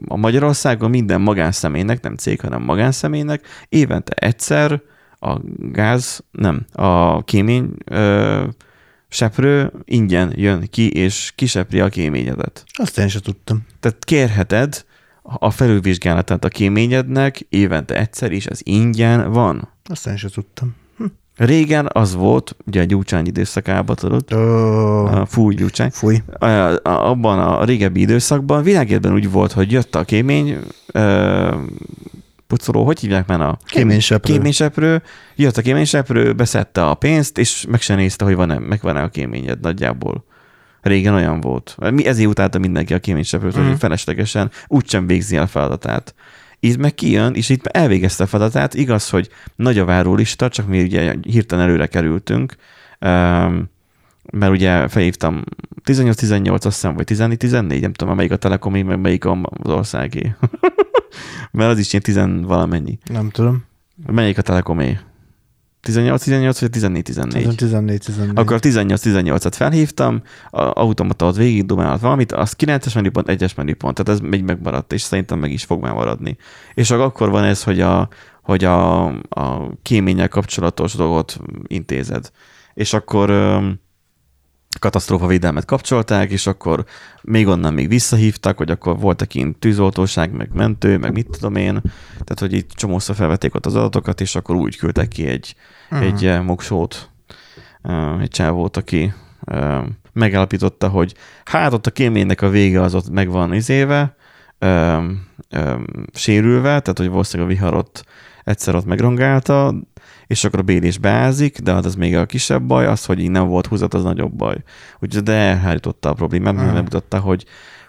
[0.08, 4.82] a Magyarországon minden magánszemélynek, nem cég, hanem magánszemélynek évente egyszer
[5.20, 5.40] a
[5.72, 8.44] gáz, nem, a kémény ö,
[9.08, 12.64] seprő ingyen jön ki, és kisepri a kéményedet.
[12.74, 13.66] Azt én sem tudtam.
[13.80, 14.86] Tehát kérheted
[15.22, 19.70] a felülvizsgálatát a kéményednek évente egyszer, és az ingyen van.
[19.84, 20.76] Azt én sem tudtam.
[21.38, 24.34] Régen az volt, ugye a gyúcsány időszakában, tudod?
[24.34, 25.26] Oh.
[25.28, 25.90] Fúj gyúcsány.
[25.92, 26.18] Fúj.
[26.84, 30.58] Abban a régebbi időszakban világérben úgy volt, hogy jött a kémény,
[32.48, 34.34] pucoló, hogy hívják már a Kéményseprő.
[34.34, 35.02] kéményseprő,
[35.36, 39.08] jött a kéményseprő, beszedte a pénzt, és meg se nézte, hogy van-e, meg van-e a
[39.10, 40.24] kéményed nagyjából.
[40.82, 41.76] Régen olyan volt.
[41.92, 43.68] Mi ezért utálta mindenki a kéményseprőt, Mhm.
[43.68, 46.14] hogy feleslegesen úgysem végzi el a feladatát.
[46.68, 48.74] Itt meg kijön, és itt elvégezte a feladatát.
[48.74, 52.56] Igaz, hogy nagy a várólista, csak mi ugye hirtelen előre kerültünk,
[53.02, 53.70] um,
[54.32, 55.44] mert ugye felhívtam
[55.86, 60.36] 18-18, azt hiszem, vagy 14-14, nem tudom, melyik a Telekomé, meg melyik az országé.
[61.52, 62.98] mert az is ilyen 10 valamennyi.
[63.06, 63.66] Nem tudom.
[64.06, 65.00] Melyik a Telekomé?
[65.88, 67.54] 18-18 vagy 14-14?
[67.58, 68.36] 14-14.
[68.36, 74.22] Akkor 18-18-at felhívtam, a automata ott végig dumált valamit, az 9-es menüpont, 1-es menüpont, tehát
[74.22, 76.38] ez még megmaradt, és szerintem meg is fog már maradni.
[76.74, 78.10] És akkor van ez, hogy a,
[78.42, 82.32] hogy a, a kéménnyel kapcsolatos dolgot intézed.
[82.74, 83.30] És akkor
[84.78, 86.86] öm, katasztrófavédelmet kapcsolták, és akkor
[87.22, 91.82] még onnan még visszahívtak, hogy akkor voltak kint tűzoltóság, meg mentő, meg mit tudom én,
[92.12, 95.56] tehát hogy itt csomószor felvették ott az adatokat, és akkor úgy küldtek ki egy,
[95.92, 96.08] uh-huh.
[96.08, 97.10] egy eh, moksót,
[97.82, 99.14] eh, egy csávót, aki
[99.46, 101.14] eh, megállapította, hogy
[101.46, 104.16] hát ott a kéménynek a vége az ott meg van izéve,
[104.60, 108.06] öm, öm, sérülve, tehát hogy valószínűleg a vihar ott
[108.44, 109.76] egyszer ott megrongálta,
[110.28, 113.32] és akkor a bélés beázik, de hát az még a kisebb baj, az, hogy így
[113.32, 114.56] nem volt húzat, az nagyobb baj.
[115.00, 117.46] Úgyhogy de elhárította a problémát, mert megmutatta, hogy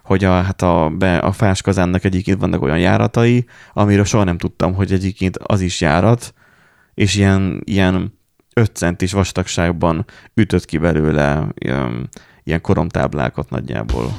[0.09, 4.75] hogy a, hát a, be, a fáskazánnak egyébként vannak olyan járatai, amiről soha nem tudtam,
[4.75, 6.35] hogy egyébként az is járat,
[6.95, 8.19] és ilyen, ilyen
[8.55, 12.09] 5 centis vastagságban ütött ki belőle ilyen,
[12.45, 14.19] ilyen koromtáblákat nagyjából.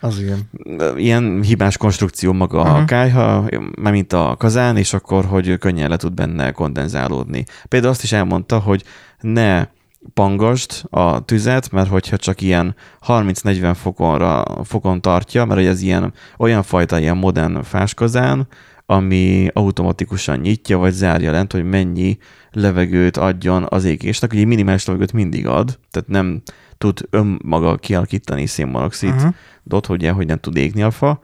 [0.00, 0.50] Az igen.
[0.96, 2.76] Ilyen hibás konstrukció maga uh-huh.
[2.76, 3.48] a kályha,
[3.80, 7.44] már mint a kazán, és akkor, hogy könnyen le tud benne kondenzálódni.
[7.68, 8.84] Például azt is elmondta, hogy
[9.20, 9.66] ne
[10.14, 12.74] pangasd a tüzet, mert hogyha csak ilyen
[13.06, 18.48] 30-40 fokonra, fokon tartja, mert ez ilyen, olyan fajta ilyen modern fáskazán,
[18.86, 22.18] ami automatikusan nyitja vagy zárja lent, hogy mennyi
[22.50, 24.32] levegőt adjon az égésnek.
[24.32, 26.42] Ugye minimális levegőt mindig ad, tehát nem
[26.78, 29.34] tud önmaga kialakítani szénmonoxid Aha.
[29.62, 31.20] dot, ugye, hogy nem tud égni a fa,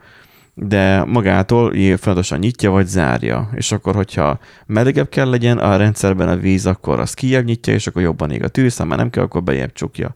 [0.53, 3.49] de magától folyamatosan nyitja vagy zárja.
[3.53, 7.87] És akkor, hogyha melegebb kell legyen a rendszerben a víz, akkor azt kijebb nyitja, és
[7.87, 10.15] akkor jobban ég a tűz, ha már nem kell, akkor bejebb csukja.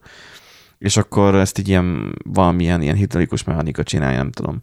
[0.77, 4.59] És akkor ezt így ilyen valamilyen ilyen hidraulikus mechanika csinálja, nem tudom.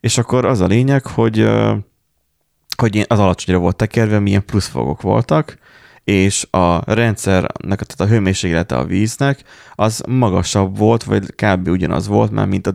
[0.00, 1.48] És akkor az a lényeg, hogy,
[2.76, 5.58] hogy az alacsonyra volt tekerve, milyen pluszfogok voltak,
[6.08, 9.42] és a rendszernek, tehát a hőmérséklete a víznek,
[9.74, 11.68] az magasabb volt, vagy kb.
[11.68, 12.72] ugyanaz volt már, mint a,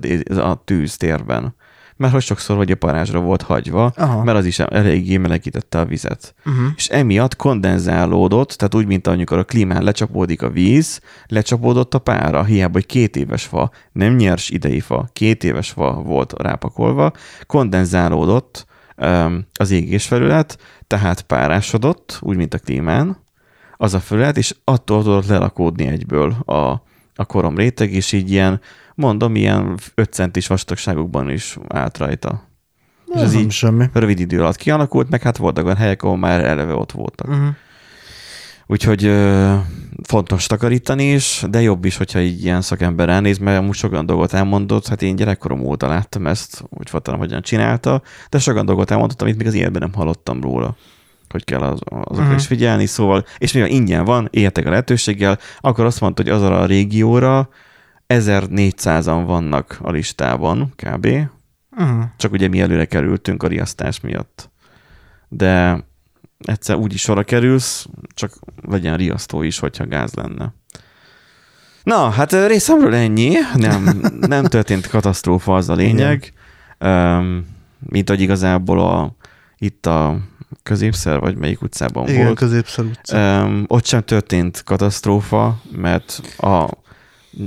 [0.49, 1.55] a tűztérben.
[1.95, 4.23] Mert hogy sokszor vagy a parázsra volt hagyva, Aha.
[4.23, 6.35] mert az is eléggé melegítette a vizet.
[6.45, 6.65] Uh-huh.
[6.75, 12.43] És emiatt kondenzálódott, tehát úgy, mint amikor a klímán lecsapódik a víz, lecsapódott a pára,
[12.43, 17.11] hiába, hogy két éves fa, nem nyers idei fa, két éves fa volt rápakolva,
[17.45, 18.65] kondenzálódott
[18.95, 23.22] öm, az égésfelület, tehát párásodott, úgy, mint a klímán,
[23.83, 26.55] az a felület, és attól tudott lelakódni egyből a,
[27.15, 28.61] a korom réteg, és így ilyen,
[28.95, 32.47] mondom, ilyen 5 centis vastagságokban is állt rajta.
[33.13, 33.85] És Ez nem így semmi.
[33.93, 37.27] rövid idő alatt kialakult, meg hát voltak olyan helyek, ahol már eleve ott voltak.
[37.27, 37.47] Uh-huh.
[38.67, 39.55] Úgyhogy ö,
[40.03, 44.05] fontos takarítani is, de jobb is, hogyha így ilyen szakember ránéz, mert amúgy sok olyan
[44.05, 48.65] dolgot elmondott, hát én gyerekkorom óta láttam ezt, úgy fattalom, hogyan csinálta, de sok olyan
[48.65, 50.75] dolgot elmondott, amit még az életben nem hallottam róla
[51.29, 52.35] hogy kell az, azokra Mhm.
[52.35, 56.41] is figyelni, szóval, és mivel ingyen van, éltek a lehetőséggel, akkor azt mondta, hogy az
[56.41, 57.49] a régióra
[58.07, 61.07] 1400-an vannak a listában, kb.
[61.77, 62.03] Uh-huh.
[62.17, 64.49] Csak ugye mi előre kerültünk a riasztás miatt.
[65.29, 65.83] De
[66.37, 68.33] egyszer úgy is sorra kerülsz, csak
[68.67, 70.53] legyen riasztó is, hogyha gáz lenne.
[71.83, 73.33] Na, hát részemről ennyi.
[73.55, 76.33] Nem, nem történt katasztrófa, az a lényeg.
[76.79, 77.45] Um,
[77.79, 79.15] mint hogy igazából a,
[79.57, 80.17] itt a
[80.63, 82.37] középszer, vagy melyik utcában Igen, volt.
[82.37, 83.43] középszer utca.
[83.43, 86.69] Um, ott sem történt katasztrófa, mert a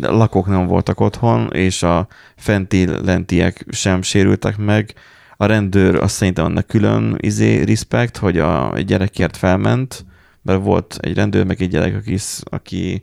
[0.01, 4.95] lakók nem voltak otthon, és a fenti lentiek sem sérültek meg.
[5.37, 10.05] A rendőr azt szerintem annak külön izé, respect, hogy a, gyerekért felment,
[10.43, 13.03] mert volt egy rendőr, meg egy gyerek, aki, aki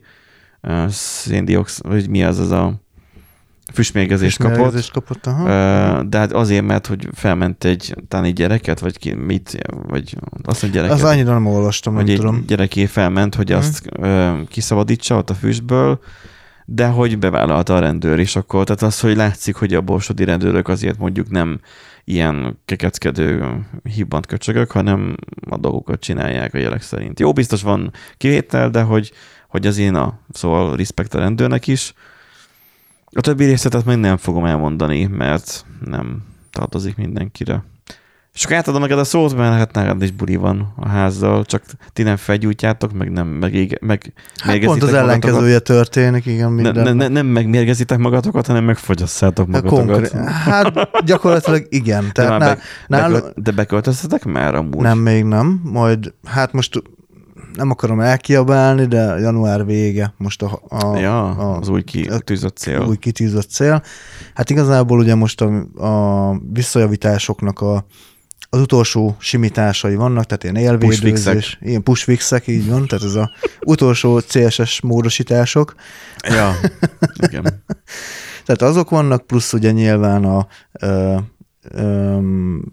[0.62, 2.83] uh, széndiox, vagy mi az az a
[3.73, 4.91] füstmérgezést kapott.
[4.91, 5.26] Kapott.
[5.26, 6.04] Aha.
[6.04, 10.62] De hát azért, mert hogy felment egy, talán egy gyereket, vagy ki, mit, vagy azt
[10.62, 11.04] mondja gyereket.
[11.04, 12.43] Az annyira nem olvastam, nem tudom.
[12.47, 13.58] gyereké felment, hogy Mhm.
[13.58, 15.99] azt ö, kiszabadítsa ott a füstből,
[16.65, 18.63] de hogy bevállalta a rendőr is akkor.
[18.63, 21.60] Tehát az, hogy látszik, hogy a borsodi rendőrök azért mondjuk nem
[22.04, 25.15] ilyen kekeckedő hibbant köcsögök, hanem
[25.49, 27.19] a dolgokat csinálják a jelek szerint.
[27.19, 29.12] Jó, biztos van kivétel, de hogy,
[29.47, 31.93] hogy az én a, szóval respekt a rendőrnek is.
[33.13, 37.63] A többi részletet még nem fogom elmondani, mert nem tartozik mindenkire.
[38.34, 41.63] És akkor átadom neked a szót, mert hát neked is buli van a házzal, csak
[41.93, 46.84] ti nem felgyújtjátok, meg nem meg, meg Hát pont az ellenkezője történik, igen, ne, minden.
[46.84, 49.86] ne, ne, nem megmérgezitek magatokat, hanem megfogyasszátok magatokat.
[49.86, 52.04] Konkrét, hát gyakorlatilag igen.
[52.04, 54.82] de, Tehát már ná, be, bekölt, de beköltöztetek már amúgy?
[54.82, 55.62] nem, még nem.
[55.63, 56.82] Majd, hát most
[57.56, 62.82] nem akarom elkiabálni, de január vége most a, a, Ja, a, az új kitűzött cél.
[62.82, 63.84] új kitűzött cél.
[64.34, 65.48] Hát igazából ugye most a,
[65.88, 67.86] a visszajavításoknak a,
[68.50, 73.32] az utolsó simításai vannak, tehát ilyen élvédőzés, ilyen pushfixek, így van, tehát ez a
[73.66, 75.76] utolsó CSS módosítások.
[76.24, 76.56] Ja,
[77.28, 77.44] igen.
[78.46, 80.48] Tehát azok vannak, plusz ugye nyilván a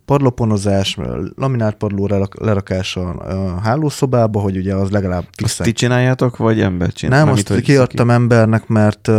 [0.05, 0.97] padlóponozás,
[1.37, 5.67] laminált padló lerak- lerakása a hálószobába, hogy ugye az legalább Azt fixen.
[5.67, 7.17] ti csináljátok, vagy ember csinál?
[7.19, 9.11] Nem, Mármint, azt kiadtam embernek, mert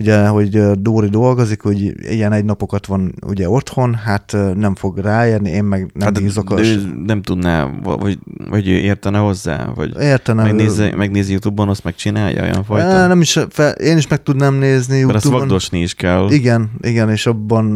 [0.00, 1.80] ugye, hogy Dóri dolgozik, hogy
[2.12, 6.54] ilyen egy napokat van ugye otthon, hát nem fog ráérni, én meg nem Hát bízok.
[6.54, 8.18] de ő nem tudná, vagy,
[8.50, 10.44] vagy ő értene hozzá, vagy Értenem.
[10.44, 13.06] megnézi, megnézi YouTube-on, azt megcsinálja olyan fajta?
[13.06, 15.48] Nem is, fel, én is meg tudnám nézni Mert azt YouTube-on.
[15.48, 16.30] vagdosni is kell.
[16.30, 17.66] Igen, igen, és abban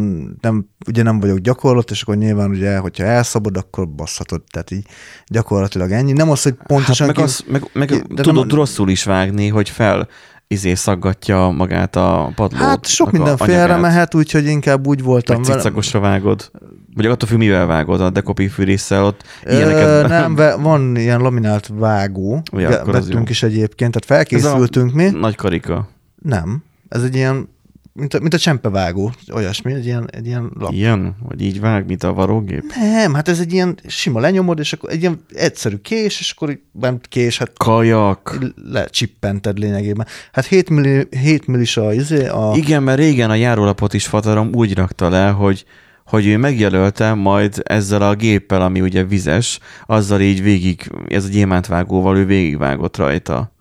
[0.41, 4.85] nem, ugye nem vagyok gyakorlat, és akkor nyilván ugye, hogyha elszabad, akkor basszhatod, tehát így
[5.27, 6.11] gyakorlatilag ennyi.
[6.11, 9.03] Nem az, hogy Hát pontosan meg, ki- az, meg, meg de tudod nem- rosszul is
[9.03, 10.07] vágni, hogy fel
[10.53, 12.61] izé szaggatja magát a padlót.
[12.61, 16.51] Hát sok minden félre mehet, úgyhogy inkább úgy voltam Meg cicagosra vágod.
[16.95, 20.07] Vagy attól függ, mivel vágod, a dekopi fűrésszel ott Ö, ilyeneket.
[20.07, 25.09] nem, ve- van ilyen laminált vágó, az vettünk is egyébként, tehát felkészültünk mi.
[25.09, 25.87] Nagy karika.
[26.21, 27.49] Nem, ez egy ilyen,
[27.93, 30.71] mint a, mint a csempevágó, olyasmi, egy ilyen, egy ilyen lap.
[30.71, 31.15] Ilyen?
[31.27, 32.63] Vagy így vág, mint a varógép?
[32.75, 36.59] Nem, hát ez egy ilyen sima lenyomod, és akkor egy ilyen egyszerű kés, és akkor
[36.71, 38.37] bent kés, hát Kajak.
[38.55, 40.07] lecsippented lényegében.
[40.31, 44.49] Hát 7, milli, 7 millis a, izé, a Igen, mert régen a járólapot is Fatarom
[44.53, 45.65] úgy rakta le, hogy
[46.05, 51.29] hogy ő megjelölte majd ezzel a géppel, ami ugye vizes, azzal így végig, ez a
[51.29, 53.52] gyémántvágóval ő végigvágott rajta.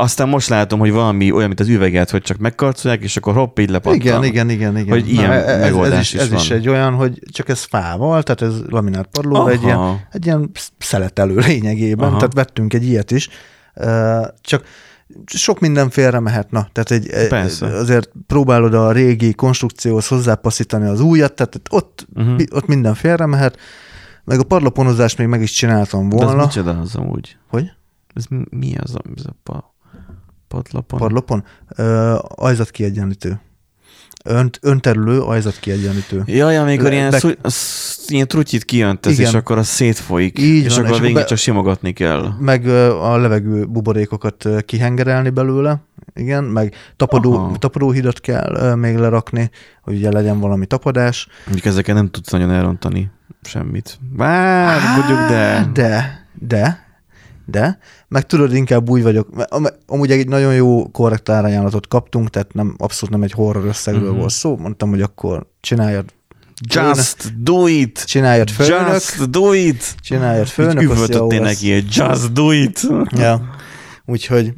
[0.00, 3.58] Aztán most látom, hogy valami olyan, mint az üveget, hogy csak megkarcolják, és akkor hopp,
[3.58, 3.94] így lepattan.
[3.96, 4.90] igen, igen, igen, igen.
[4.90, 6.38] Hogy ilyen ez, ez, megoldás is, is ez van.
[6.38, 9.50] is egy olyan, hogy csak ez fával, tehát ez laminált padlóra Aha.
[9.50, 12.16] egy ilyen, egy ilyen szeletelő lényegében, Aha.
[12.16, 13.28] tehát vettünk egy ilyet is,
[14.40, 14.64] csak
[15.26, 17.66] sok minden félre mehet, na, tehát egy, Persze.
[17.66, 22.40] azért próbálod a régi konstrukcióhoz hozzápasszítani az újat, tehát ott, uh-huh.
[22.50, 23.56] ott minden félre mehet,
[24.24, 26.42] meg a padlóponozást még meg is csináltam De ez volna.
[26.44, 27.36] micsoda az amúgy?
[27.48, 27.70] Hogy?
[28.14, 29.69] Ez mi- az ez a
[30.50, 30.98] pa, padlapon?
[30.98, 31.44] Padlopon?
[31.76, 33.40] Ö, ajzatkiegyenlítő.
[34.24, 36.22] Önt, önterülő ajzatkiegyenlítő.
[36.26, 39.26] Jaj, amikor ilyen, szú, sz- ilyen trutyit kijöntesz, Igen.
[39.26, 42.32] és akkor az szétfolyik, Így és van, akkor és végig be- csak simogatni kell.
[42.40, 42.66] Meg
[43.00, 45.82] a levegő buborékokat kihengerelni belőle,
[46.14, 47.56] igen, meg tapadó, Aha.
[47.58, 49.50] tapadóhidat kell még lerakni,
[49.82, 51.28] hogy ugye legyen valami tapadás.
[51.44, 53.10] Mondjuk ezeket nem tudsz nagyon elrontani
[53.42, 53.98] semmit.
[54.16, 55.70] Bár, mondjuk, de...
[55.72, 56.88] De, de,
[57.50, 62.30] de, meg tudod, inkább úgy vagyok, mert am- amúgy egy nagyon jó korrekt árajánlatot kaptunk,
[62.30, 64.08] tehát nem, abszolút nem egy horror összegről Mhm.
[64.10, 64.20] uh-huh.
[64.20, 66.04] volt szó, mondtam, hogy akkor csináljad,
[66.68, 68.04] Just do it!
[68.04, 69.94] csináljad főnök, Just do it!
[70.02, 72.80] csináljad főnök, üvöltöttél neki egy just do it!
[73.10, 73.54] Ja.
[74.06, 74.52] Úgyhogy,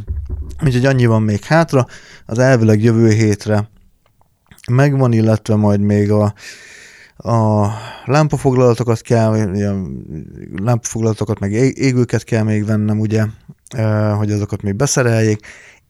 [0.64, 1.86] úgyhogy annyi van még hátra.
[2.26, 3.68] Az elvileg jövő hétre
[4.70, 6.34] megvan, illetve majd még a,
[7.16, 7.66] a
[8.04, 9.70] lámpafoglalatokat kell, ugye,
[10.62, 13.24] lámpafoglalatokat, meg ég- égőket kell még vennem, ugye,
[14.16, 15.46] hogy azokat még beszereljék.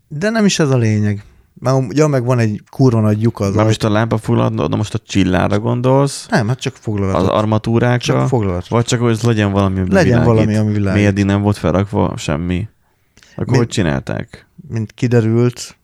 [0.08, 1.24] De nem is ez a lényeg.
[1.58, 4.76] Már, ja, meg van egy kurva nagy lyuk az Na most a lámpa fulladna, de
[4.76, 7.28] most a csillára gondolsz, Nem, hát csak az foglalatot.
[7.30, 8.68] armatúrákra, Csak foglalatot.
[8.68, 10.26] vagy csak, hogy legyen valami, ami Legyen világít.
[10.26, 11.00] valami, ami világít.
[11.00, 12.68] Mi eddig nem volt felrakva semmi.
[13.36, 14.46] Akkor Mi- hogy csinálták?
[14.68, 15.76] Mint kiderült,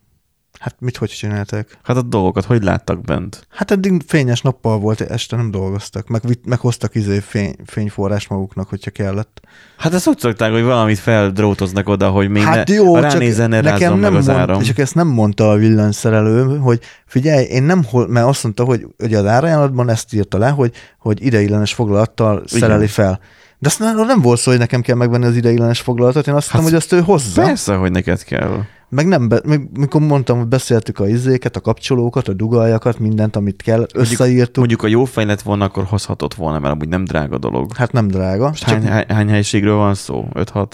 [0.63, 1.79] hát mit hogy csinálták?
[1.83, 3.47] Hát a dolgokat hogy láttak bent?
[3.51, 8.69] Hát eddig fényes nappal volt, este nem dolgoztak, meg, meg hoztak izé fény, fényforrás maguknak,
[8.69, 9.41] hogyha kellett.
[9.77, 13.61] Hát ezt úgy szokták, hogy valamit feldrótoznak oda, hogy még hát ne, jó, csak ne
[13.61, 14.63] nekem nem meg az mond, áram.
[14.63, 18.87] csak ezt nem mondta a villanyszerelő, hogy figyelj, én nem, hol, mert azt mondta, hogy
[18.99, 23.21] ugye az árajánlatban ezt írta le, hogy, hogy ideiglenes foglalattal szereli fel.
[23.59, 26.49] De azt nem, nem volt szó, hogy nekem kell megvenni az ideiglenes foglalatot, én azt
[26.49, 27.43] Hát hittem, hogy azt ő hozza.
[27.43, 28.65] Persze, hogy neked kell.
[28.95, 33.37] Meg nem, be, meg, mikor mondtam, hogy beszéltük a izéket, a kapcsolókat, a dugaljakat, mindent,
[33.37, 34.57] amit kell, összeírtuk.
[34.57, 37.77] Mondjuk a jó fej lett volna, akkor hozhatott volna, mert amúgy nem drága dolog.
[37.77, 38.49] Hát nem drága.
[38.49, 40.29] Most hány, hány, hány helyiségről van szó?
[40.35, 40.67] 5-6?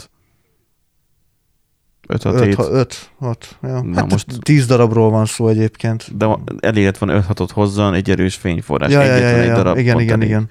[2.08, 2.58] 5-6 5, 7?
[2.58, 3.58] 5, 6.
[3.62, 3.68] Ja.
[3.82, 6.16] Na Hát most- most 10 darabról van szó egyébként.
[6.16, 8.92] De elég lett volna 5-6-ot hozzon, egy erős fényforrás.
[8.92, 10.28] Ja, ja, egyetlen ja, egy ja, darab igen, igen, elég.
[10.28, 10.50] igen.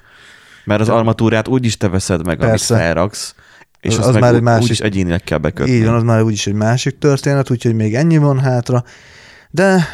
[0.65, 2.73] Mert az armatúrát úgy is te veszed meg, Persze.
[2.73, 3.35] amit felraksz,
[3.81, 5.71] és Az meg már egy másik- úgy is egyénileg kell bekötni.
[5.71, 8.83] Így van, az már úgyis egy másik történet, úgyhogy még ennyi van hátra.
[9.51, 9.87] De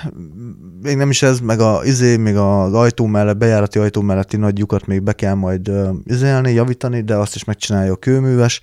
[0.82, 4.58] még nem is ez, meg a izé, még az ajtó mellett, bejárati ajtó melletti nagy
[4.58, 5.72] lyukat még be kell majd
[6.04, 8.62] izélni, javítani, de azt is megcsinálja a kőműves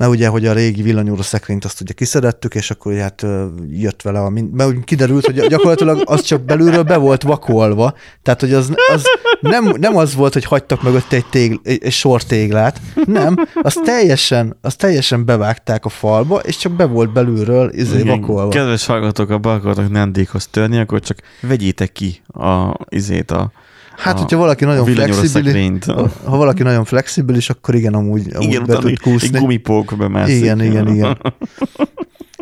[0.00, 3.26] mert ugye, hogy a régi villanyóra szekrényt azt ugye kiszedettük, és akkor hát
[3.68, 8.40] jött vele, a, mert úgy kiderült, hogy gyakorlatilag az csak belülről be volt vakolva, tehát
[8.40, 9.04] hogy az, az
[9.40, 13.80] nem, nem az volt, hogy hagytak mögött egy, tégl, egy, egy sor téglát, nem, az
[13.84, 18.48] teljesen, az teljesen bevágták a falba, és csak be volt belülről izé Igen, vakolva.
[18.48, 23.52] Kedves hallgatók, ha be akartok Nendékhoz törni, akkor csak vegyétek ki a izét a
[24.00, 25.84] Hát, a, hogyha valaki nagyon flexibilis,
[26.24, 29.34] ha, valaki nagyon flexibilis, akkor igen, amúgy, amúgy igen, be tud kúszni.
[29.34, 30.36] Egy gumipók bemászik.
[30.36, 31.18] Igen, igen, igen.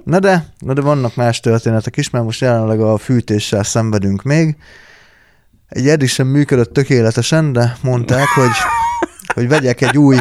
[0.04, 4.56] Na de, na de vannak más történetek is, mert most jelenleg a fűtéssel szenvedünk még.
[5.68, 8.50] Egy eddig sem működött tökéletesen, de mondták, hogy,
[9.34, 10.16] hogy vegyek egy új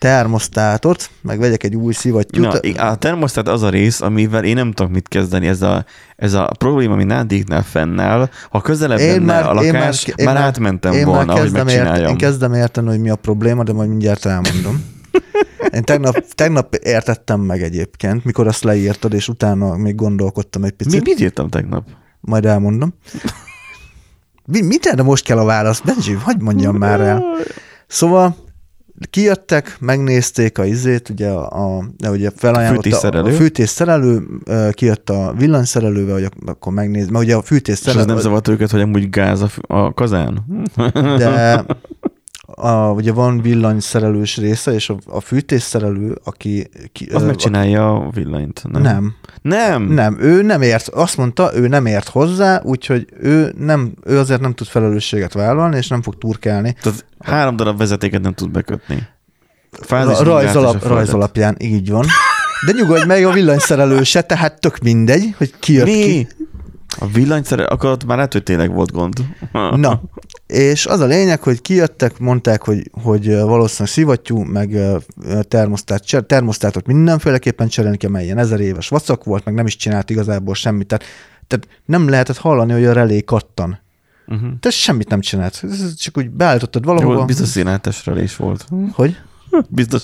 [0.00, 2.74] termosztátot, meg vegyek egy új szivattyút.
[2.76, 5.46] Na, a termosztát az a rész, amivel én nem tudok mit kezdeni.
[5.46, 5.84] Ez a,
[6.16, 8.28] ez a probléma, ami Nádiknál fennáll.
[8.50, 11.52] Ha közelebb én lenne már, a lakás, én már, már átmentem én volna, már hogy
[11.52, 11.96] megcsináljam.
[11.96, 14.84] Ért, én kezdem érteni, hogy mi a probléma, de majd mindjárt elmondom.
[15.74, 21.04] Én tegnap, tegnap értettem meg egyébként, mikor azt leírtad, és utána még gondolkodtam egy picit.
[21.04, 21.86] Mi, mit írtam tegnap?
[22.20, 22.94] Majd elmondom.
[24.44, 25.80] Mi, mit erre most kell a válasz?
[25.80, 27.24] Benji, hagyd mondjam már el.
[27.86, 28.36] Szóval
[29.10, 34.26] kijöttek, megnézték a izét, ugye a, a ugye felajánlotta a, a fűtésszerelő,
[34.72, 37.98] kijött a villanyszerelővel, hogy akkor megnéz, mert ugye a fűtésszerelő...
[37.98, 40.44] És ez nem zavart őket, hogy amúgy gáz a, a kazán?
[40.94, 41.64] De
[42.54, 46.68] a, ugye van villanyszerelős része, és a, a fűtésszerelő, aki...
[46.92, 48.82] Ki, az megcsinálja a villanyt, nem?
[48.82, 49.14] Nem.
[49.42, 49.82] Nem?
[49.82, 54.40] Nem, ő nem ért, azt mondta, ő nem ért hozzá, úgyhogy ő, nem, ő azért
[54.40, 56.76] nem tud felelősséget vállalni, és nem fog turkálni.
[56.82, 59.06] Tehát három darab vezetéket nem tud bekötni.
[59.70, 62.04] Fázis rajz, alap, rajz alapján, így van.
[62.66, 65.92] De nyugodj meg, a villanyszerelő se, tehát tök mindegy, hogy ki jött Mi?
[65.92, 66.28] ki.
[66.98, 69.24] A villanyszerelő, akkor ott már lehet, hogy tényleg volt gond.
[69.76, 70.02] Na,
[70.46, 74.76] és az a lényeg, hogy kijöttek, mondták, hogy, hogy valószínűleg szivattyú, meg
[75.42, 80.54] termosztát, termosztátot mindenféleképpen cserélni kell, melyen ezer éves vacak volt, meg nem is csinált igazából
[80.54, 80.86] semmit.
[80.86, 81.04] Tehát,
[81.46, 83.78] tehát nem lehetett hallani, hogy a relé kattan.
[84.26, 84.50] Uh-huh.
[84.60, 85.64] Te semmit nem csinált.
[85.96, 87.18] Csak úgy beállítottad valahova.
[87.18, 88.66] Jó, biztos színáltesre is volt.
[88.92, 89.16] Hogy?
[89.68, 90.02] Biztos,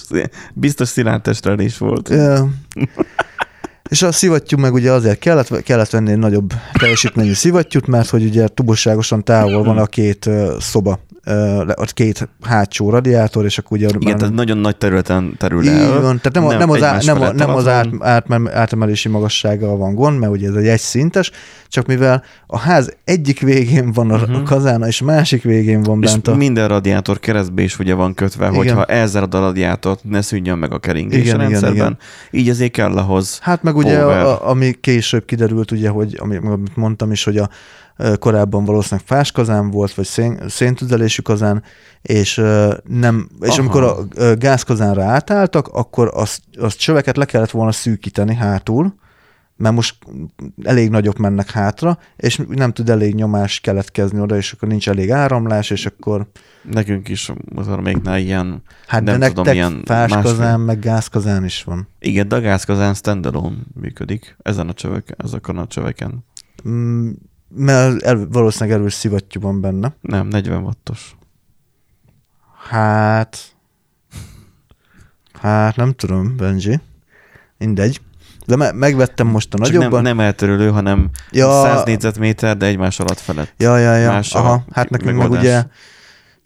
[0.55, 2.09] biztos színáltesre is volt.
[3.89, 8.25] És a szivattyú meg ugye azért kellett, kellett venni egy nagyobb teljesítményű szivattyút, mert hogy
[8.25, 11.01] ugye túlságosan távol van a két szoba
[11.75, 13.89] a két hátsó radiátor, és akkor ugye...
[13.99, 16.01] Igen, tehát nagyon nagy területen terül el.
[16.01, 19.95] Van, tehát nem, nem, nem az, á, nem, nem az át, át, átemelési magassággal van
[19.95, 21.31] gond, mert ugye ez egy egyszintes,
[21.69, 24.37] csak mivel a ház egyik végén van a, uh-huh.
[24.37, 26.35] a kazána, és másik végén van és bent a...
[26.35, 28.57] minden radiátor keresztbe is ugye van kötve, igen.
[28.57, 31.75] hogyha elzárad a radiátort, ne szűnjön meg a keringés igen, a rendszerben.
[31.75, 31.99] Igen,
[32.31, 32.43] igen.
[32.43, 36.77] Így azért kell ahhoz Hát meg ugye, a, a, ami később kiderült, ugye, hogy amit
[36.77, 37.49] mondtam is, hogy a,
[38.19, 41.63] korábban valószínűleg fás kazán volt, vagy szén, széntüzelésű kazán,
[42.03, 42.35] és,
[42.85, 43.61] nem, és Aha.
[43.61, 43.97] amikor a
[44.35, 48.95] gázkazánra átálltak, akkor azt, azt csöveket le kellett volna szűkíteni hátul,
[49.57, 49.97] mert most
[50.63, 55.11] elég nagyok mennek hátra, és nem tud elég nyomás keletkezni oda, és akkor nincs elég
[55.11, 56.27] áramlás, és akkor...
[56.71, 57.33] Nekünk is
[57.83, 58.63] még ilyen...
[58.87, 61.89] Hát nem de tudom, ilyen fáskazán, meg gázkazán is van.
[61.99, 66.25] Igen, de a gázkazán standalone működik ezen a csöveken, ezeken a csöveken.
[66.69, 67.11] Mm,
[67.49, 69.97] mert el, valószínűleg erős szivattyú van benne.
[70.01, 71.17] Nem, 40 wattos.
[72.69, 73.39] Hát...
[75.41, 76.81] Hát nem tudom, Benji.
[77.59, 78.01] Mindegy.
[78.47, 79.91] De me- megvettem most a nagyobban.
[79.91, 83.53] Nem, nem eltörölő, hanem ja, 100 négyzetméter, de egymás alatt felett.
[83.57, 84.11] Ja, ja, ja.
[84.11, 85.65] Más Aha, hát nekünk meg ugye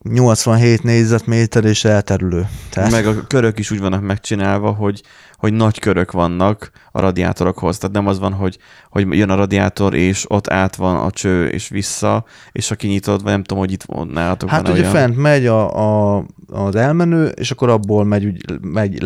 [0.09, 2.49] 87 négyzetméter és elterülő.
[2.71, 2.91] Tehát...
[2.91, 5.03] Meg a körök is úgy vannak megcsinálva, hogy,
[5.37, 7.79] hogy nagy körök vannak a radiátorokhoz.
[7.79, 8.59] Tehát nem az van, hogy,
[8.91, 13.23] hogy jön a radiátor, és ott át van a cső, és vissza, és ha kinyitod,
[13.23, 14.93] vagy nem tudom, hogy itt nálatok Hát van ugye olyan.
[14.93, 19.03] fent megy a, a, az elmenő, és akkor abból megy, megy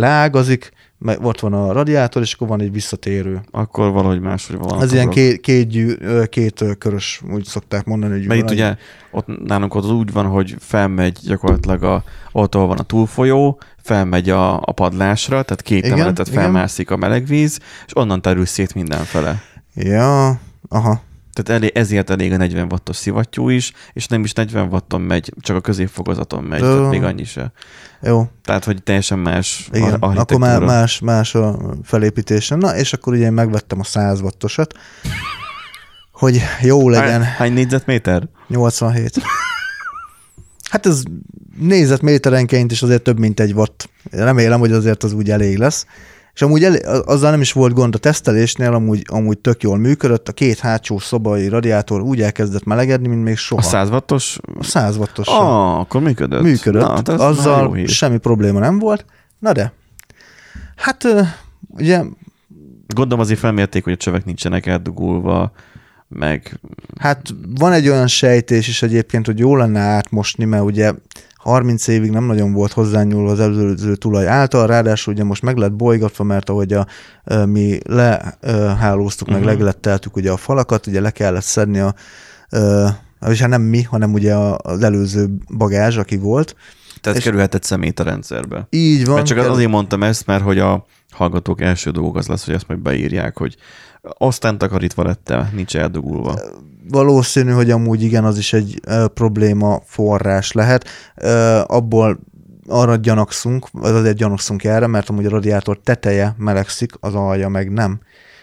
[0.99, 3.40] leágazik, ott van a radiátor, és akkor van egy visszatérő.
[3.51, 4.82] Akkor valahogy máshogy van.
[4.82, 5.95] Ez ilyen két, két, gyű,
[6.28, 8.12] két körös, úgy szokták mondani.
[8.12, 8.76] Hogy Mert itt ugye
[9.11, 14.57] ott nálunk ott úgy van, hogy felmegy gyakorlatilag a, ott van a túlfolyó, felmegy a,
[14.57, 16.99] a padlásra, tehát két igen, emeletet felmászik igen.
[16.99, 19.42] a melegvíz, és onnan terül szét mindenfele.
[19.74, 21.01] Ja, aha.
[21.35, 25.32] Tehát elég, ezért elég a 40 wattos szivattyú is, és nem is 40 watton megy,
[25.41, 26.76] csak a középfokozaton megy, Ö...
[26.76, 27.53] tehát még annyi se.
[28.03, 28.28] Jó.
[28.45, 32.55] Tehát, hogy teljesen más Igen, akkor már más, más a felépítése.
[32.55, 34.74] Na, és akkor ugye én megvettem a 100 wattosat,
[36.12, 37.22] hogy jó legyen.
[37.22, 38.28] Hány, hány négyzetméter?
[38.49, 39.22] 87.
[40.70, 41.03] Hát ez
[41.59, 43.89] négyzetméterenként is azért több, mint egy watt.
[44.11, 45.87] Remélem, hogy azért az úgy elég lesz.
[46.35, 50.28] És amúgy elé, azzal nem is volt gond a tesztelésnél, amúgy, amúgy tök jól működött,
[50.28, 53.61] a két hátsó szobai radiátor úgy elkezdett melegedni, mint még soha.
[53.61, 54.39] A 100 wattos?
[54.59, 55.26] A 100 wattos.
[55.28, 56.43] Ah, akkor működött.
[56.43, 59.05] Működött, Na, hát azzal semmi probléma nem volt.
[59.39, 59.72] Na de,
[60.76, 61.07] hát
[61.68, 62.03] ugye,
[62.95, 65.53] Gondolom azért felmérték, hogy a csövek nincsenek eldugulva,
[66.09, 66.61] meg
[66.99, 70.93] hát van egy olyan sejtés is egyébként, hogy jó lenne átmosni, mert ugye
[71.45, 75.72] 30 évig nem nagyon volt hozzányúlva az előző tulaj által, ráadásul ugye most meg lett
[75.72, 76.86] bolygatva, mert ahogy a,
[77.47, 79.47] mi lehálóztuk, meg Mhm.
[79.47, 81.95] legletteltük ugye a falakat, ugye le kellett szedni a,
[83.28, 86.57] és hát nem mi, hanem ugye az előző bagázs, aki volt.
[87.01, 88.66] tehát És- kerülhetett szemét a rendszerbe.
[88.70, 89.14] Így van.
[89.14, 92.55] Mert csak kell- azért mondtam ezt, mert hogy a hallgatók első dolgok az lesz, hogy
[92.55, 93.57] ezt majd beírják, hogy
[94.03, 96.38] aztán takarítva lettem, nincs eldugulva.
[96.89, 100.89] Valószínű, hogy amúgy igen, az is egy ö, probléma forrás lehet.
[101.14, 102.18] Ö, abból
[102.68, 107.72] arra gyanakszunk, vagy azért gyanakszunk erre, mert amúgy a radiátor teteje melegszik, az alja meg
[107.72, 108.01] nem.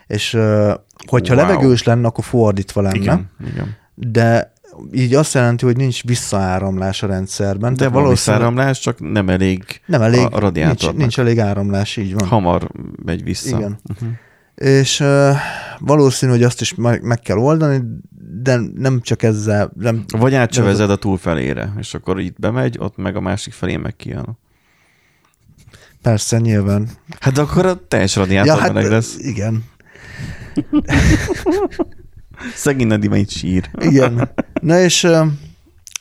[0.08, 0.74] És ö,
[1.08, 1.46] hogyha Wow.
[1.46, 2.96] levegős lenne, akkor fordítva lenne.
[2.96, 3.76] Igen, igen.
[3.96, 4.54] De
[4.92, 7.72] így azt jelenti, hogy nincs visszaáramlás a rendszerben.
[7.72, 10.98] De tehát van valószínűleg visszaáramlás, csak nem elég nem elég, a nincs, radiátornak.
[10.98, 12.28] nincs elég áramlás, így van.
[12.28, 12.70] Hamar
[13.06, 13.58] megy vissza.
[13.58, 13.80] Igen.
[13.90, 14.10] Uh-huh.
[14.56, 15.36] És uh,
[15.80, 17.82] valószínű, hogy azt is meg, meg kell oldani,
[18.42, 23.16] de nem csak ezzel, nem, Vagy átcsövezed a túlfelére, és akkor itt bemegy, ott meg
[23.16, 24.38] a másik felé meg kijön.
[26.02, 26.90] persze, nyilván.
[27.20, 29.18] Hát akkor a teljes radiátor ja, meleg lesz.
[29.18, 29.64] igen.
[32.56, 33.70] Szegény Nadi megy sír.
[33.80, 34.30] Igen.
[34.62, 35.08] Na és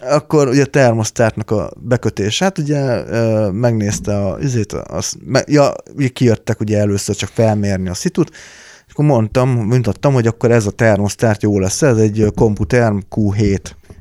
[0.00, 3.02] akkor ugye a termosztátnak a bekötés, hát ugye
[3.50, 5.16] megnézte a, azért, az,
[5.46, 5.72] ja,
[6.12, 8.30] kijöttek ugye először csak felmérni a szitut,
[9.00, 13.58] akkor mondtam, mutattam, hogy akkor ez a termosztát jó lesz, ez egy Computerm Q7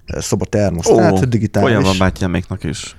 [0.08, 1.70] szoba termosztát, Ó, digitális.
[1.70, 2.96] olyan van bátyáméknak is.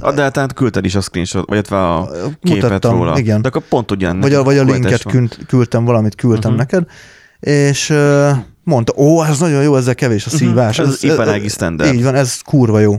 [0.00, 2.10] A deltát küldted is a screenshot, vagy illetve a
[2.42, 3.18] képet Mutattam, róla.
[3.18, 3.42] igen.
[3.42, 4.20] De akkor pont ugyan.
[4.20, 6.60] Vagy a, vagy a Q7-es linket küld, küldtem, valamit küldtem Mhm.
[6.60, 6.80] uh-huh.
[6.80, 8.30] neked, és uh,
[8.64, 10.78] mondta, ó, ez nagyon jó, ezzel kevés a szívás.
[10.78, 11.94] Ez az iparági standard.
[11.94, 12.94] Így van, ez kurva jó.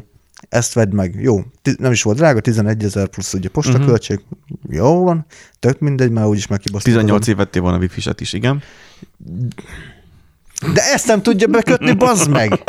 [0.50, 1.16] Ezt vedd meg.
[1.22, 1.42] Jó.
[1.78, 4.20] Nem is volt drága, 11 ezer plusz ugye postaköltség.
[4.20, 4.76] Uh-huh.
[4.76, 5.26] Jó van,
[5.60, 7.00] tök mindegy, már úgyis megkibasztottam.
[7.00, 8.64] 18 év vettél volna wifi-set is, igen.
[10.74, 12.64] De ezt nem tudja bekötni, bazd meg!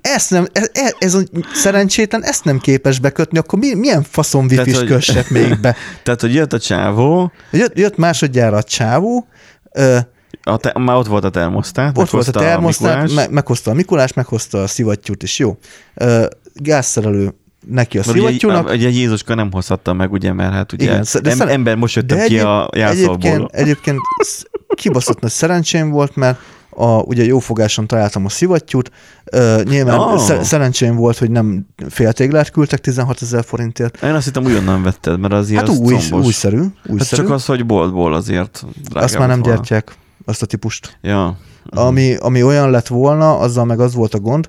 [0.00, 1.22] Ezt nem, ez, ez, ez a
[1.54, 5.76] szerencsétlen ezt nem képes bekötni, akkor mi, milyen faszom Tehát, wifi-s hogy- kössek még be?
[6.04, 9.26] Tehát, hogy jött a csávó, Jött, jött másodjára a csávó,
[9.72, 9.98] ö,
[10.42, 13.14] a te, már ott volt a termosztát, Ott volt a termosztát, Mikulás.
[13.14, 15.56] me- meghozta a Mikulás, meghozta a szivattyút is, jó.
[15.94, 17.34] Ö, gázszerelő
[17.66, 18.70] neki a Mert ugye, szivattyúnak.
[18.70, 21.94] ugye Jézuska nem hozhatta meg, ugye, mert hát ugye Igen, de em, szere- ember most
[21.94, 23.14] jöttem ki egyéb- a jászolból.
[23.16, 26.38] egyébként, egyébként sz- kibaszott nagy szerencsém volt, mert
[26.76, 28.90] a, ugye jó fogáson találtam a szivattyút,
[29.32, 30.40] uh, nyilván oh.
[30.42, 34.02] szerencsém volt, hogy nem féltéglát küldtek 16 ezer forintért.
[34.02, 36.26] Én azt hittem újonnan vetted, mert azért Hát az új, combos.
[36.26, 37.22] újszerű, Hát újszerű.
[37.22, 39.54] csak az, hogy boltból azért drágább azt már nem volna.
[39.54, 39.92] gyártják,
[40.24, 40.98] azt a típust.
[41.02, 41.38] Ja.
[41.68, 44.48] Ami, ami olyan lett volna, azzal meg az volt a gond,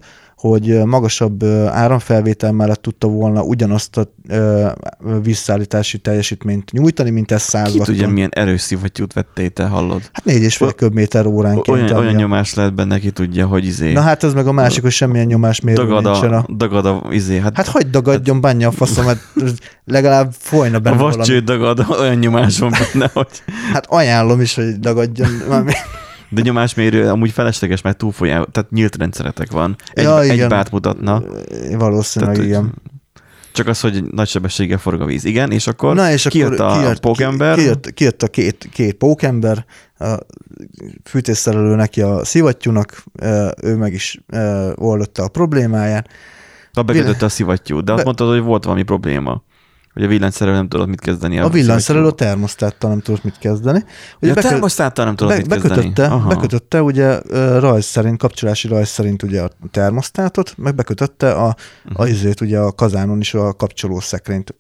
[0.50, 4.08] hogy magasabb áramfelvétel mellett tudta volna ugyanazt a
[5.24, 10.02] visszaállítási teljesítményt nyújtani, mint ez 100 Ki tudja, milyen erős szivattyút vettél, te hallod?
[10.14, 11.68] Hát négy és fél köbméter óránként.
[11.68, 13.92] Olyan, olyan ami a- nyomás lehet benne, ki tudja, hogy izé.
[13.94, 16.34] Na hát ez meg a másik, hogy semmilyen nyomásmérő dagad nincsen.
[16.34, 16.46] a, A...
[16.56, 17.40] dagad a izé.
[17.40, 19.20] Hát, Hát hagyd dagadjon, bánja a faszom, mert
[19.86, 21.16] legalább folyna a benne valami.
[21.18, 23.28] vascső dagad, olyan nyomás van benne, hogy...
[23.74, 25.30] Hát ajánlom is, hogy dagadjon.
[26.34, 29.76] De nyomásmérő amúgy felesleges, mert túlfolyá, tehát nyílt rendszeretek van.
[29.94, 30.50] Egy, Ja, egy igen.
[30.50, 31.24] bát mutatna.
[31.78, 32.74] Valószínűleg Tehát, igen.
[33.54, 35.24] Csak az, hogy nagy sebességgel forog a víz.
[35.24, 37.58] Igen, és akkor Na és kijött akkor a kijött, pókember.
[37.58, 39.66] Kijött, kijött a két, két pókember,
[40.00, 40.18] a
[41.04, 43.04] fűtésszerelő neki a szivattyúnak,
[43.62, 44.20] ő meg is
[44.76, 46.10] oldotta a problémáját.
[46.74, 49.44] Ha bekötötte a szivattyút, de azt Be- mondtad, hogy volt valami probléma.
[49.94, 51.40] Hogy a villanyszerelő nem tudott mit kezdeni.
[51.40, 53.78] A villanyszerelő a termosztáttal nem tudott mit kezdeni.
[53.80, 55.76] Ja, Ugye a bekö- termosztáttal nem tudott be, mit kezdeni.
[55.76, 56.28] bekötötte, Aha.
[56.28, 57.20] bekötötte ugye
[57.60, 62.02] rajz szerint, kapcsolási rajz szerint ugye a termosztátot, meg bekötötte a, Mhm.
[62.02, 64.56] a izét, ugye a kazánon is a kapcsoló szekrényt.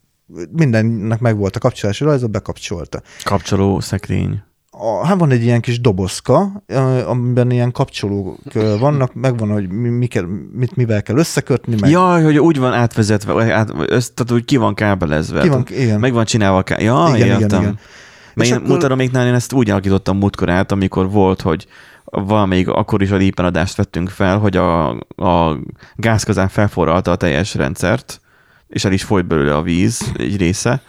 [0.52, 3.02] Mindennek megvolt a kapcsolási rajza, bekapcsolta.
[3.24, 4.44] Kapcsoló szekrény.
[4.78, 6.64] A, hát van egy ilyen kis dobozka,
[7.06, 8.38] amiben ilyen kapcsolók
[8.80, 12.74] vannak, megvan, hogy mi, mi kell, mit mivel kell összekötni, meg Jaj, hogy úgy van
[12.74, 15.42] átvezetve, át, össz, tehát úgy ki van kábelezve.
[15.42, 16.00] ki van, igen.
[16.00, 16.82] Meg van csinálva a.
[16.82, 17.62] Ja, Igen, igen, értem.
[17.62, 17.80] igen.
[18.34, 21.68] Mert És én akkor- mutaroméknál én ezt úgy alakítottam múltkor át, amikor volt, hogy
[22.06, 25.60] valamelyik akkor is a lépen adást vettünk fel, hogy a, a
[25.96, 28.22] gázkazán felforralta a teljes rendszert,
[28.68, 30.82] és el is folyt belőle a víz egy része,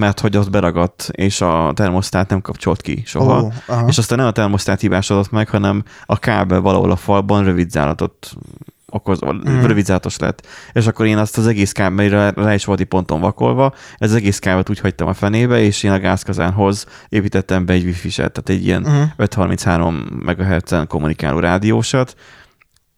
[0.00, 3.52] mert hogy ott beragadt, és a termosztát nem kapcsolt ki soha.
[3.66, 3.88] Aha.
[3.88, 8.32] és aztán nem a termosztát hibásodott meg, hanem a kábel valahol a falban rövid zálatot
[8.88, 9.60] okoz, mm.
[9.64, 10.46] rövidzátos lett.
[10.72, 14.38] És akkor én azt az egész kábelre rá is volt ponton vakolva, ez az egész
[14.38, 18.66] kábelt úgy hagytam a fenébe, és én a gázkazánhoz építettem be egy wifi-set, tehát egy
[18.66, 19.08] ilyen Uh-huh.
[19.16, 22.14] 533 MHz-en kommunikáló rádiósat,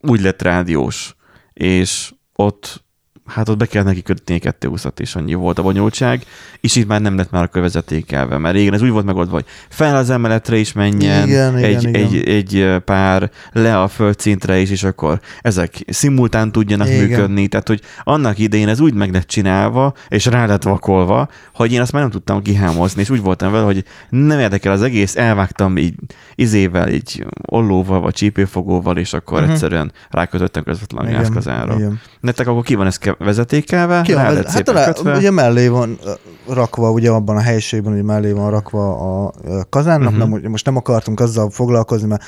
[0.00, 1.16] úgy lett rádiós,
[1.52, 2.84] és ott
[3.26, 6.24] hát ott be kellett neki kötni egy 220 és annyi volt a bonyolultság,
[6.60, 9.44] és itt már nem lett már a vezetékelve, mert régen ez úgy volt megoldva, hogy
[9.68, 11.94] fel az emeletre is menjen, Igen, igen, egy, igen.
[11.94, 17.00] Egy, egy pár le a földszintre is, és akkor ezek szimultán tudjanak Igen.
[17.00, 21.72] működni, tehát hogy annak idején ez úgy meg lett csinálva, és rá lett vakolva, hogy
[21.72, 25.16] én azt már nem tudtam kihámozni, és úgy voltam vele, hogy nem érdekel az egész,
[25.16, 25.94] elvágtam így
[26.34, 29.52] izével, egy ollóval, vagy csípőfogóval, és akkor uh-huh.
[29.52, 31.08] egyszerűen rákötöttem közvetlen a
[31.74, 32.00] igen.
[32.20, 35.16] Nektek akkor ki van ez ke- vezetékelve, Ki lett hát kötve.
[35.16, 35.98] ugye mellé van
[36.48, 39.32] rakva, ugye abban a helyiségben, ugye mellé van rakva a
[39.70, 40.20] kazánnak, Mhm.
[40.22, 40.40] uh-huh.
[40.40, 42.22] nem, most nem akartunk azzal foglalkozni, mert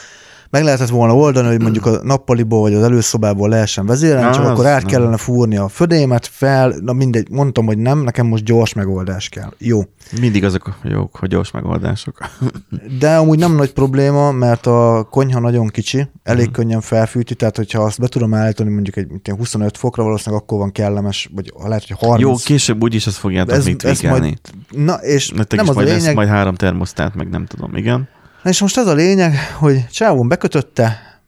[0.51, 4.47] meg lehetett volna oldani, hogy mondjuk a nappaliból vagy az előszobából lehessen vezérelni, Na, csak
[4.47, 4.91] akkor át nem.
[4.91, 9.53] kellene fúrni a födémet fel, na mindegy, mondtam, hogy nem, nekem most gyors megoldás kell.
[9.59, 9.83] Jó.
[10.21, 12.19] Mindig azok a jók, hogy gyors megoldások.
[13.01, 16.55] De amúgy nem nagy probléma, mert a konyha nagyon kicsi, elég Mhm.
[16.55, 20.43] könnyen felfűti, tehát hogyha azt be tudom állítani mondjuk egy mint ilyen 25 fokra, valószínűleg
[20.43, 22.21] akkor van kellemes, vagy lehet, hogy 30.
[22.21, 24.41] Jó, később úgyis azt fogjátok Ez- még ez majd-
[24.71, 28.09] Na, és Nektek nem az a lényeg, majd három termosztát, meg nem tudom, igen.
[28.45, 31.19] És most az a lényeg, hogy csávon bekötötte,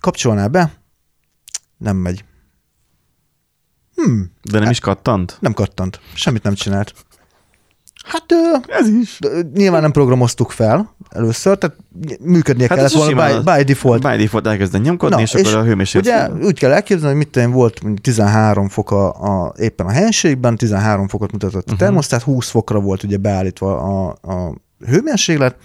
[0.00, 0.72] kapcsolná be,
[1.76, 2.24] nem megy.
[3.94, 5.36] Hmm, De nem is kattant?
[5.40, 6.94] nem kattant, semmit nem csinált.
[8.04, 8.24] Hát
[8.66, 9.18] Ez is.
[9.54, 11.76] nyilván nem programoztuk fel először, tehát
[12.20, 14.02] működnie Hát kellett volna by, by default.
[14.02, 16.30] By default elkezdeni nyomkodni, Na, és akkor és a hőmérséklet.
[16.32, 19.08] Ugye úgy kell elképzelni, hogy mit tudom, én, volt mondjuk 13 fok a,
[19.46, 21.80] a, éppen a helyiségben, 13 fokot mutatott a Mhm.
[21.80, 24.54] termosztát, 20 fokra volt ugye beállítva a, a
[24.86, 25.56] hőmérséklet,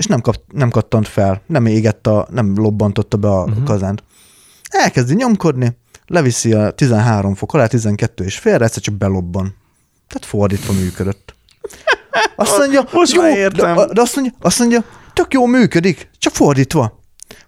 [0.00, 3.64] és nem, kap, nem kattant fel, nem égett, a, nem lobbantotta be a uh-huh.
[3.64, 4.02] kazánt.
[4.68, 5.76] Elkezdi nyomkodni,
[6.06, 9.54] leviszi a 13 fok alá, 12 és félre, egyszer csak belobban.
[10.08, 11.34] Tehát fordítva működött.
[12.36, 13.76] Azt mondja, Most jó, értem.
[13.76, 16.98] De, de azt mondja, azt mondja, tök jó működik, csak fordítva.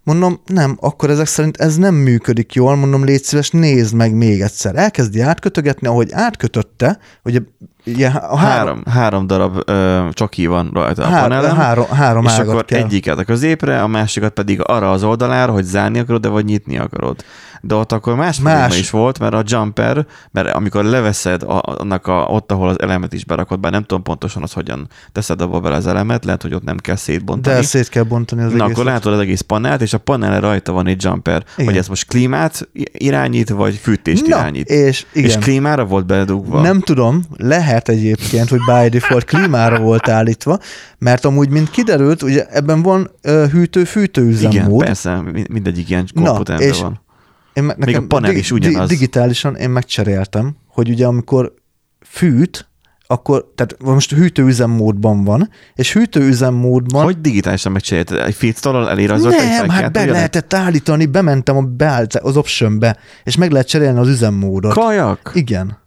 [0.02, 4.40] Mondom, nem, akkor ezek szerint ez nem működik jól, mondom, légy szíves, nézd meg még
[4.40, 4.76] egyszer.
[4.76, 7.40] Elkezdi átkötögetni, ahogy átkötötte, ugye,
[7.84, 12.38] a három, Három, három darab ö, csoki van rajta a há, panelen, három, három és
[12.38, 12.78] akkor kell.
[12.82, 16.78] egyiket a középre, a másikat pedig arra az oldalára, hogy zárni akarod, de vagy nyitni
[16.78, 17.24] akarod.
[17.64, 18.78] De ott akkor más, más.
[18.78, 23.12] Is volt, mert a jumper, mert amikor leveszed a, annak a, ott, ahol az elemet
[23.12, 26.54] is berakod, bár nem tudom pontosan az, hogyan teszed abba bele az elemet, lehet, hogy
[26.54, 27.56] ott nem kell szétbontani.
[27.56, 28.72] De szét kell bontani az Na, egészet.
[28.72, 31.66] akkor látod az egész panelt, és a panelre rajta van egy jumper, Igen.
[31.66, 34.68] hogy ez most klímát irányít, vagy fűtést Na, irányít.
[34.68, 35.28] és igen.
[35.28, 36.60] És klímára volt bedugva.
[36.60, 40.58] Nem tudom, lehet egyébként, hogy by default klímára volt állítva,
[40.98, 44.84] mert amúgy, mint kiderült, ugye ebben van uh, hűtő-fűtő Igen, üzemmód.
[44.84, 47.00] persze, mi- mindegyik ilyen Na, és van.
[47.52, 48.88] Én me- Még a panel is ugyanaz.
[48.88, 51.54] digitálisan én megcseréltem, hogy ugye amikor
[52.06, 52.66] fűt,
[53.06, 58.18] akkor, tehát most hűtőüzemmódban van, és hűtőüzemmódban Hogy digitálisan megcsináltad?
[58.18, 62.96] Egy feedstall elérajzolt egy nem, hát fájkát, be lehetett állítani, bementem a beállt, az optionbe,
[63.24, 64.72] és meg lehet cserélni az üzemmódot.
[64.72, 65.30] Kajak?
[65.34, 65.80] Igen.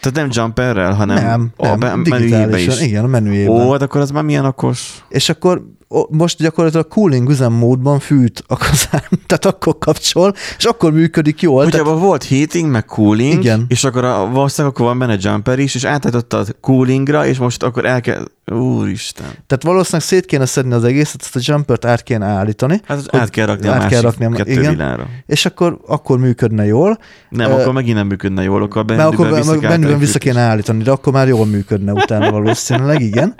[0.00, 2.80] Tehát nem jumperrel, hanem Nem, a nem, be- menüjébe digitálisan, is.
[2.80, 3.54] igen, a menüjében.
[3.66, 5.04] Ó, hát akkor az már milyen okos.
[5.08, 5.62] És akkor
[6.10, 11.64] most gyakorlatilag cooling üzemmódban fűt a kazán, tehát akkor kapcsol, és akkor működik jól.
[11.64, 13.64] Hogyha Tehát, volt heating, meg cooling, Igen.
[13.68, 17.84] és akkor a, valószínűleg akkor van benne jumper is, és átállítottad coolingra, és most akkor
[17.84, 18.24] el kell...
[18.52, 19.26] Úristen.
[19.26, 23.08] tehát valószínűleg szét kéne szedni az egészet, ezt a jumpert át kéne állítani, Hát az
[23.10, 24.70] át kell rakni a át kell másik rakni a- kettő igen.
[24.72, 25.06] világra.
[25.26, 29.34] és akkor, akkor működne jól, Nem, Ö, akkor megint nem működne jól, akkor mert akkor
[29.34, 33.34] vissza kell állítani vissza kéne állítani, de akkor már jól működne utána valószínűleg, igen.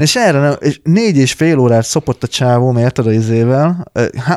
[0.00, 3.92] És erre nem, és négy és fél órát szopott a csávó, érted a izével,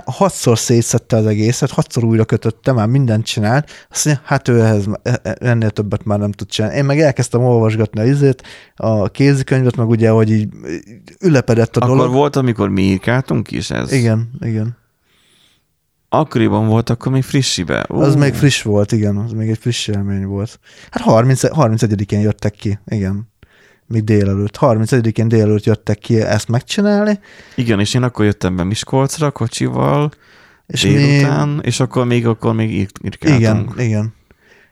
[0.05, 4.85] hatszor szétszette az egészet, hatszor újra kötötte, már mindent csinált, azt mondja, hát ő ehhez,
[5.03, 6.77] e- e- ennél többet már nem tud csinálni.
[6.77, 8.43] Én meg elkezdtem olvasgatni a izét,
[8.75, 10.49] a kézikönyvet, meg ugye, hogy így
[11.19, 12.13] ülepedett a Akkor dolog.
[12.13, 13.91] volt, amikor mi írkáltunk is ez?
[13.91, 14.77] Igen, igen.
[16.09, 17.85] Akkoriban volt, akkor még frissibe.
[17.89, 20.59] Ú, Az még friss volt, igen, az még egy friss élmény volt.
[20.91, 23.31] Hát 30, 31-én jöttek ki, igen.
[23.87, 24.57] Még délelőtt.
[24.59, 27.19] 31-én délelőtt jöttek ki ezt megcsinálni,
[27.55, 30.11] Igen, és én akkor jöttem be Miskolcra kocsival,
[30.67, 33.17] és délután, és akkor még, akkor még ír-.
[33.19, 34.13] Igen, igen.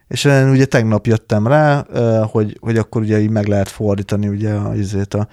[0.08, 1.86] És én ugye tegnap jöttem rá,
[2.32, 5.28] hogy, hogy akkor ugye így meg lehet fordítani ugye a izét a,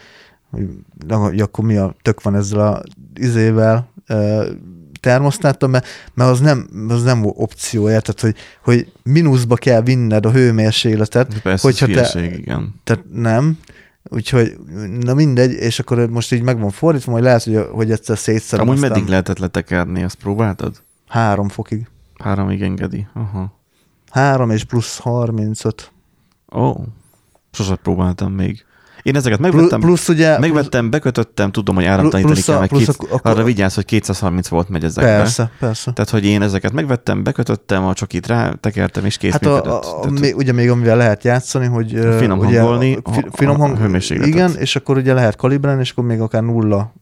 [0.51, 0.69] hogy,
[1.07, 2.83] hogy akkor mi a tök van ezzel a
[3.15, 3.93] izével,
[5.01, 10.27] ö, termosztátom, mert, mert az, nem, az nem opció, érted, hogy, hogy mínuszba kell vinned
[10.27, 12.75] a hőmérsékletet, Persze, hogyha te- igen.
[12.85, 13.59] tehát nem,
[14.03, 14.57] úgyhogy
[15.01, 18.65] na mindegy, és akkor most így meg van fordítva, majd lehet, hogy, hogy egyszer szétszerem.
[18.69, 20.83] Amúgy aztán meddig lehetett letekerni, azt próbáltad?
[21.09, 21.89] Három fokig.
[22.19, 23.07] Háromig engedi.
[23.15, 23.57] Aha.
[24.11, 25.93] 3 és plusz 35.
[26.53, 26.85] Ó, oh.
[27.53, 28.65] sosem próbáltam még.
[29.09, 30.39] Én ezeket megvettem, plusz ugye...
[30.39, 34.69] megvettem, bekötöttem, tudom, hogy áramtanítani kell, meg két, akkor- akkor- arra vigyázz, hogy 230 volt
[34.69, 35.17] megy ezekbe.
[35.17, 35.93] Persze, persze.
[35.93, 39.61] Tehát, hogy én ezeket megvettem, bekötöttem, a csokit rá tekertem, és kész Hát a, a,
[39.61, 43.59] Tehát, a, még, ugye még amivel lehet játszani, hogy ö, Finom ugye, hangolni fi, finom
[43.59, 44.35] hang, hőmérsékletet.
[44.35, 46.93] igen, és akkor ugye lehet kalibrálni, és akkor még akár nulla,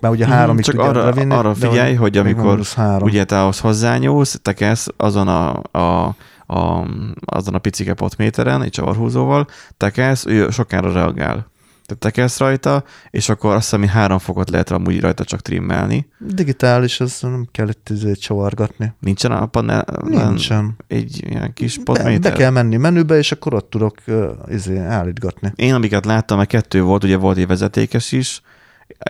[0.00, 3.08] mert ugye Mhm, háromig Csak arra, levinni, arra figyelj, hogy amikor három.
[3.08, 6.14] ugye te ahhoz hozzányúlsz, tekelsz azon a, a,
[6.46, 6.86] a,
[7.24, 11.54] azon a picike potméteren, egy csavarhúzóval, tekelsz, ő sokára reagál.
[11.86, 16.08] Tehát tekelsz rajta, és akkor azt hiszem, hogy három fokot lehet amúgy rajta csak trimmelni.
[16.18, 18.92] Digitális, az nem kell itt izét csavargatni.
[19.00, 20.76] Nincsen a panel Nincsen.
[20.86, 22.32] egy ilyen kis potméter?
[22.32, 25.52] be kell menni menübe, és akkor ott tudok uh, izé, állítgatni.
[25.54, 28.42] Én amiket láttam, mert kettő volt, ugye volt egy vezetékes is,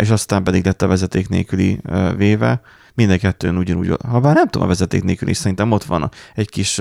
[0.00, 1.80] és aztán pedig lett a vezeték nélküli
[2.16, 2.60] véve.
[2.96, 6.48] Minden kettőn ugyanúgy, ha bár nem tudom a vezeték nélküli, is, szerintem ott van egy
[6.48, 6.80] kis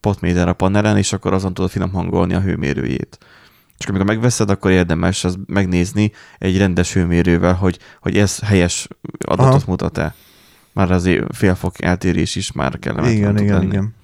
[0.00, 3.18] potméter a panelen, és akkor azon tudod finom hangolni a hőmérőjét.
[3.76, 8.88] Csak amikor megveszed, akkor érdemes az megnézni egy rendes hőmérővel, hogy, hogy ez helyes
[9.26, 9.54] adatot.
[9.54, 9.62] Aha.
[9.66, 10.14] mutat-e.
[10.72, 13.66] Már azért fél fok eltérés is már kellemetlen igen, tud igen, lenni.
[13.66, 13.94] igen.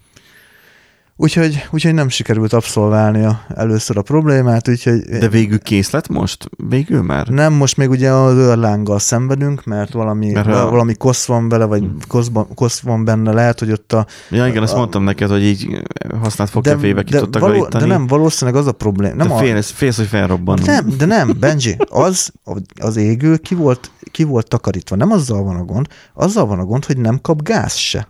[1.18, 6.48] Úgyhogy, úgyhogy nem sikerült abszolválnia először a problémát, úgyhogy De végül kész lett most?
[6.68, 7.28] Végül már?
[7.28, 11.64] nem, most még ugye az őrlánggal szenvedünk, mert valami, Mert a- valami kosz van vele,
[11.64, 14.06] vagy kosz, kosz van benne, lehet, hogy ott a...
[14.30, 15.82] Ja, igen, azt A- mondtam neked, hogy így
[16.20, 19.14] használt fogkefébe ki de, tudtak való, de nem, valószínűleg az a probléma.
[19.14, 20.58] Nem de a, félsz, félsz, hogy felrobban.
[20.64, 22.32] nem, de nem, Benji, az,
[22.80, 24.96] az égő ki volt, ki volt takarítva.
[24.96, 28.08] Nem azzal van a gond, azzal van a gond, hogy nem kap gáz se.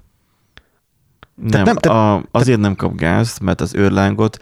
[1.37, 4.39] Nem, nem, te- a, azért nem kap gázt, mert az őrlángot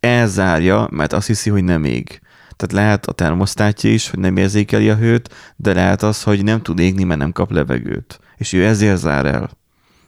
[0.00, 2.20] elzárja, mert azt hiszi, hogy nem ég.
[2.56, 6.62] Tehát lehet a termosztátja is, hogy nem érzékeli a hőt, de lehet az, hogy nem
[6.62, 8.20] tud égni, mert nem kap levegőt.
[8.36, 9.50] És ő ezért zár el.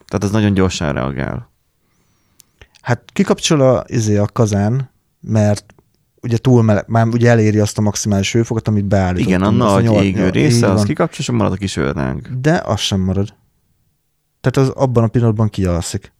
[0.07, 1.51] Tehát az nagyon gyorsan reagál.
[2.81, 4.89] Hát kikapcsol a, izé, a kazán,
[5.21, 5.65] mert
[6.21, 9.27] ugye túl meleg, már ugye eléri azt a maximális hőfokot, amit beállítottunk.
[9.27, 12.39] Igen, a nagy égő része, az kikapcsol, és marad a kis őrláng.
[12.39, 13.35] De az sem marad.
[14.41, 16.13] Tehát az abban a pillanatban kialszik.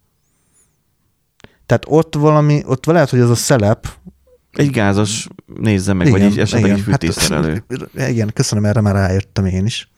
[1.65, 3.87] Tehát ott valami, ott lehet, hogy az a szelep.
[4.51, 7.63] Egy gázos nézze meg, vagy egy esetleg egy hát- fűtésszerelő.
[8.13, 9.89] igen, köszönöm, erre már rájöttem én is.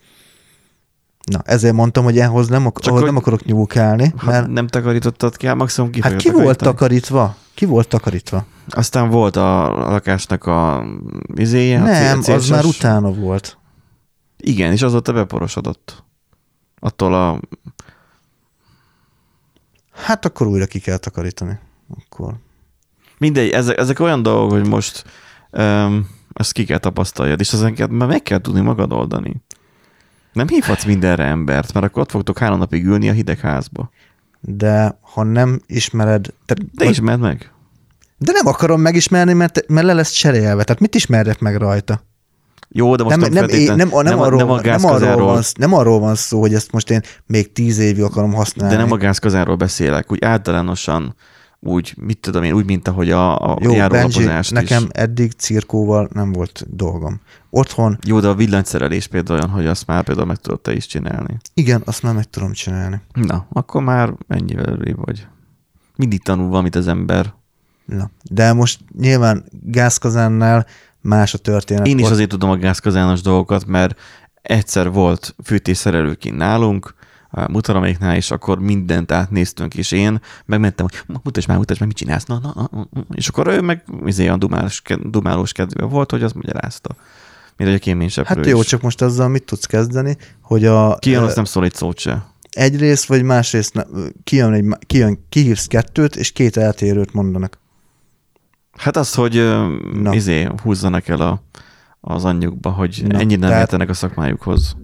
[1.32, 4.68] Na, ezért mondtam, hogy ehhez nem, ak- Csak ahhoz nem akarok nyúlkálni, Ha mert nem
[4.68, 6.72] takarítottad ki, hát maximum ki hát ki volt takarítani.
[6.72, 7.36] takarítva?
[7.54, 8.46] Ki volt takarítva?
[8.70, 10.86] Aztán volt a lakásnak a
[11.36, 11.82] izéje.
[11.82, 13.58] a nem, cél- az már utána volt.
[14.38, 16.04] Igen, és azóta beporosodott.
[16.80, 17.40] Attól a...
[20.04, 21.60] Hát akkor újra ki kell takarítani.
[21.98, 22.34] Akkor.
[23.18, 25.04] Mindegy, ezek, ezek olyan dolgok, hogy most
[25.52, 29.36] um, ezt ki kell tapasztaljad, és ezeket már meg kell tudni magad oldani.
[30.34, 33.90] Nem hívhatsz mindenre embert, mert akkor ott fogtok három napig ülni a hideg házba.
[34.42, 37.52] De ha nem ismered, tehát, De ismerd meg.
[38.18, 40.64] de nem akarom megismerni, mert, mert le lesz cserélve.
[40.64, 42.04] Tehát mit ismerjek meg rajta?
[42.72, 45.26] Jó, de most Nem, nem, nem, nem, nem, a- arról, nem a nem, arról gázkazáról,
[45.26, 48.76] van, nem arról van szó, hogy ezt most én még tíz évig akarom használni.
[48.76, 51.16] de nem a gázkazáról beszélek, úgy általánosan,
[51.62, 54.88] úgy, mit tudom én, úgy, mint ahogy a, a Jó, Benji, járólapozás nekem is.
[54.92, 57.20] eddig cirkóval nem volt dolgom.
[57.50, 60.86] Otthon, Jó, de a villanyszerelés például olyan, hogy azt már például meg tudod te is
[60.86, 61.38] csinálni.
[61.54, 63.02] igen, azt már meg tudom csinálni.
[63.14, 65.28] Na, akkor már ennyivel előrébb vagy.
[65.96, 67.34] Mindig tanul valamit az ember.
[67.86, 68.10] Na.
[68.32, 70.66] De most nyilván gázkazánnál
[71.02, 71.88] más a történet.
[71.88, 74.00] Én is azért tudom a gázkazános dolgokat, mert
[74.42, 76.94] egyszer volt fűtésszerelő kint nálunk,
[77.48, 82.26] mutaraméknál, és akkor mindent átnéztünk, és én megmentem, hogy mutasd már, mutasd már, mit csinálsz,
[82.26, 83.06] na, na, na, na.
[83.14, 86.96] és akkor ő meg izé, a dumálós, dumálós kedve volt, hogy azt magyarázta.
[87.58, 88.68] Mint hogy a kéményseprő Hát jó, is.
[88.68, 92.26] csak most azzal mit tudsz kezdeni, hogy a Kijön, azt nem szól egy szót se.
[92.50, 93.88] egyrészt vagy másrészt
[94.24, 97.58] kijön, egy, kijön, kihívsz kettőt, és két eltérőt mondanak.
[98.80, 99.34] Hát az, hogy
[100.02, 100.14] Na.
[100.14, 101.42] izé, húzzanak el a,
[102.02, 104.76] az anyjukba, hogy Na, ennyit nem tehát- a szakmájukhoz.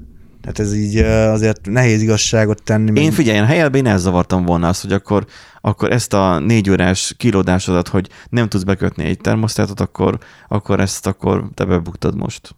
[0.42, 3.00] Tehát ez így azért nehéz igazságot tenni.
[3.00, 5.26] Én meg- figyelj, én helyelben én elzavartam volna azt, hogy akkor,
[5.62, 10.18] akkor ezt a négy órás kilódásodat, hogy nem tudsz bekötni egy termosztátot, akkor,
[10.48, 12.56] akkor ezt akkor te bebuktad most.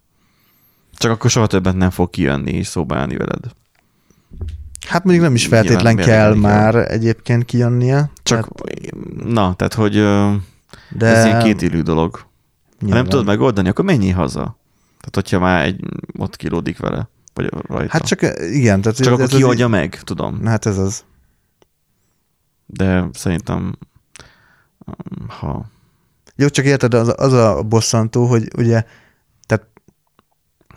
[0.93, 3.43] Csak akkor soha többet nem fog kijönni és szóba állni veled.
[4.87, 6.51] Hát mondjuk nem is Nyilván feltétlen kell mérlegelni kell.
[6.51, 8.09] már egyébként kijönnie.
[8.23, 8.47] Csak,
[9.25, 9.95] na, tehát, hogy
[10.89, 12.15] de ez ilyen kétélű dolog.
[12.15, 12.25] Ha
[12.79, 13.01] nyilván.
[13.01, 14.41] nem tudod megoldani, akkor menjél haza.
[14.99, 15.83] Tehát, hogyha már egy,
[16.17, 17.91] ott kilódik vele, vagy rajta.
[17.91, 18.21] Hát csak
[18.51, 18.81] igen.
[18.81, 20.35] Tehát csak ez, akkor kioldja meg, tudom.
[20.35, 21.03] így- Hát ez az.
[22.65, 23.77] De szerintem,
[25.27, 25.65] ha
[26.35, 28.85] Jó, csak érted, az, az a bosszantó, hogy ugye,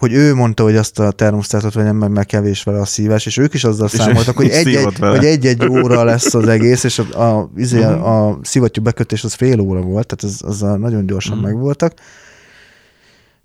[0.00, 3.36] hogy ő mondta, hogy azt a termosztátot vegyem meg, mert kevés vele a szívás, és
[3.36, 7.22] ők is azzal És számoltak, hogy egy-egy, hogy egy-egy óra lesz az egész, és a,
[7.38, 8.02] a, izé, Mhm.
[8.02, 11.46] a szivattyú bekötés az fél óra volt, tehát az, azzal nagyon gyorsan Mhm.
[11.46, 11.94] megvoltak.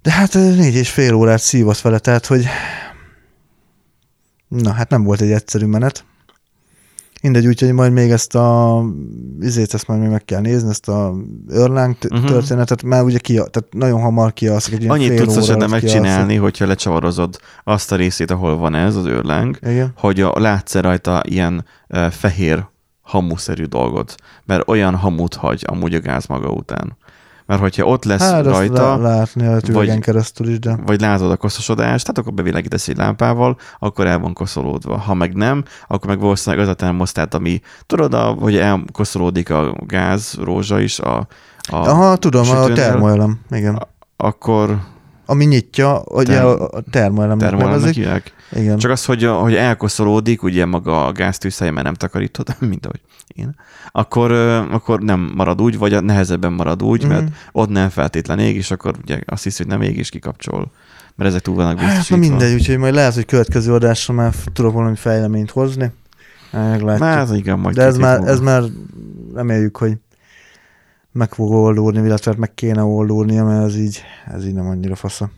[0.02, 2.46] De hát négy és fél órát szívott vele, tehát hogy
[4.48, 6.06] na, hát nem volt egy egyszerű menet.
[7.22, 8.82] Mindegy, úgyhogy majd még ezt a
[9.42, 11.14] izét, ezt majd még meg kell nézni, ezt a
[12.00, 12.26] t- Mhm.
[12.26, 16.66] történetet, már ugye ki, tehát nagyon hamar kialszik, egy ilyen Annyit tudsz alatt megcsinálni, hogyha
[16.66, 19.60] lecsavarozod azt a részét, ahol van ez, az kialszik.
[19.62, 19.92] Igen.
[19.98, 22.66] hogy a, látsz rajta ilyen uh, fehér
[23.02, 26.98] hamuszerű dolgot, mert olyan hamut hagy amúgy a gáz maga után.
[27.46, 31.32] Mert hogyha ott lesz Hát rajta, lá- látni a vagy- keresztül is, de vagy látod
[31.32, 34.98] a koszosodást, tehát akkor bevilágítasz egy lámpával, akkor el van koszolódva.
[34.98, 39.76] Ha meg nem, akkor meg valószínűleg az a termosztát, ami tudod, a, hogy elkoszolódik a
[39.88, 43.88] gáz, rózsa is, a, a Aha, tudom, a sütőnél, termoelem, igen.
[44.18, 44.78] akkor
[45.26, 47.94] Ami nyitja, ugye Term- a termoelemnek nevezik.
[47.96, 48.34] hívják.
[48.52, 48.78] Igen.
[48.78, 53.56] Csak az, hogy, hogy elkoszolódik, ugye maga a gáztűzhely, mert nem takarítod, mint ahogy én,
[53.92, 54.32] akkor,
[54.72, 57.12] akkor nem marad úgy, vagy a nehezebben marad úgy, Mhm.
[57.12, 60.72] mert ott nem feltétlen ég, és akkor ugye azt hiszi, hogy nem ég, és kikapcsol.
[61.16, 62.28] Mert ezek túl vannak Hát, na biztosítva.
[62.30, 65.92] mindegy, úgyhogy majd lehet, hogy következő adásra már tudok valami fejleményt hozni.
[66.52, 67.08] Meglátjuk.
[67.08, 68.64] Hát igen, majd De ez már, ez már
[69.34, 69.94] reméljük, hogy
[71.16, 74.02] meg fog oldódni, illetve meg kéne oldódnia, mert ez így,
[74.34, 75.30] ez így nem annyira fasza.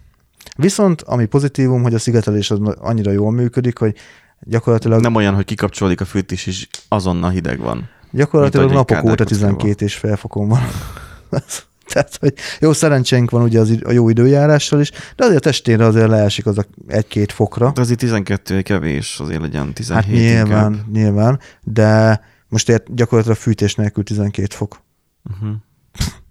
[0.55, 3.95] Viszont ami pozitívum, hogy a szigetelés az annyira jól működik, hogy
[4.41, 7.89] gyakorlatilag, Nem olyan, hogy kikapcsolódik a fűtés, és azonnal hideg van.
[8.11, 9.55] gyakorlatilag napok óta kádárkockával.
[9.55, 10.61] 12 és fél fokon van.
[11.93, 15.85] Tehát, hogy jó szerencsénk van ugye az, a jó időjárással is, de azért a testére
[15.85, 17.71] azért leesik az a egy-két fokra.
[17.71, 20.91] De azért 12 kevés, azért legyen 17 Hát nyilván, inkább.
[20.91, 24.81] nyilván, de most ért, gyakorlatilag fűtés nélkül 12 fok.
[25.29, 25.55] Uh-huh.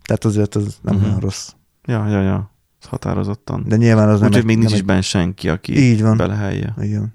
[0.04, 1.04] Tehát azért ez nem Mhm.
[1.04, 1.48] olyan rossz.
[1.84, 2.50] Ja, ja, ja.
[2.88, 3.64] Határozottan.
[3.66, 6.16] De nyilván az nem Úgyhogy egy, még nincs nem is benne senki, aki Így van.
[6.16, 6.74] belehelye.
[6.76, 7.14] egy, igen.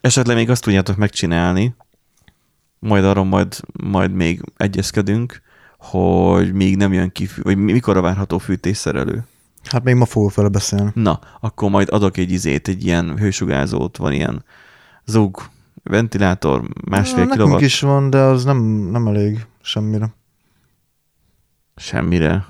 [0.00, 1.74] Esetleg még azt tudjátok megcsinálni,
[2.78, 5.40] majd arról majd, majd még egyezkedünk,
[5.78, 9.24] hogy még nem jön ki, vagy mikor a várható fűtésszerelő.
[9.64, 10.90] Hát még ma fogok vele beszélni.
[10.94, 14.44] Na, akkor majd adok egy izét, egy ilyen hősugárzót, van ilyen
[15.04, 15.42] zug,
[15.82, 18.56] ventilátor, másfél Na, kilowatt, is van, de az nem,
[18.90, 20.14] nem elég semmire.
[21.76, 22.44] semmire.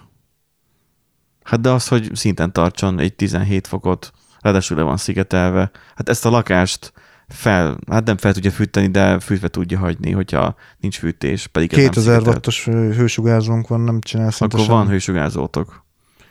[1.44, 6.24] Hát de az, hogy szinten tartson egy 17 fokot, ráadásul le van szigetelve, hát ezt
[6.26, 6.92] a lakást
[7.28, 11.78] fel, hát nem fel tudja fűteni, de fűtve tudja hagyni, hogyha nincs fűtés, pedig ez
[11.78, 12.34] nem 2000 szigetelt.
[12.34, 14.92] wattos hő- hősugárzónk van, nem csinál szinte Akkor van semmit.
[14.92, 15.84] hősugárzótok.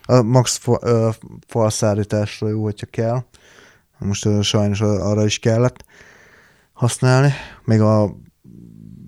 [0.06, 1.10] A max fa, ö,
[1.48, 3.24] falszállításra jó, hogyha kell.
[3.98, 5.86] Most ö, sajnos arra is kellett
[6.74, 8.16] használni, még a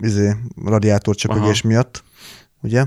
[0.03, 0.35] izé,
[0.65, 2.03] radiátor csöpögés miatt,
[2.61, 2.85] ugye?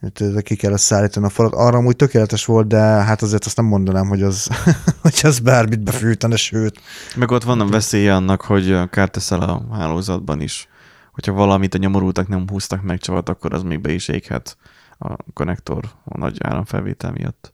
[0.00, 1.52] Itt ki kellett szállítani a falat.
[1.52, 4.48] Arra amúgy tökéletes volt, de hát azért azt nem mondanám, hogy az,
[5.02, 6.80] hogy az bármit befűtene, sőt.
[7.16, 10.68] Meg ott van a veszélye annak, hogy kárt teszel a hálózatban is.
[11.12, 14.56] Hogyha valamit a nyomorultak nem húztak meg csavat, akkor az még be is éghet
[14.98, 17.52] a konnektor a nagy áramfelvétel miatt.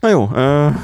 [0.00, 0.26] Na jó,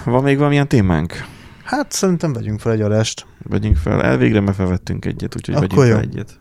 [0.04, 1.24] van még valamilyen témánk?
[1.64, 3.26] Hát szerintem vegyünk fel egy adást.
[3.42, 4.02] Vegyünk fel.
[4.02, 6.10] Elvégre már felvettünk egyet, úgyhogy Akkor vegyünk fel jó.
[6.10, 6.40] egyet.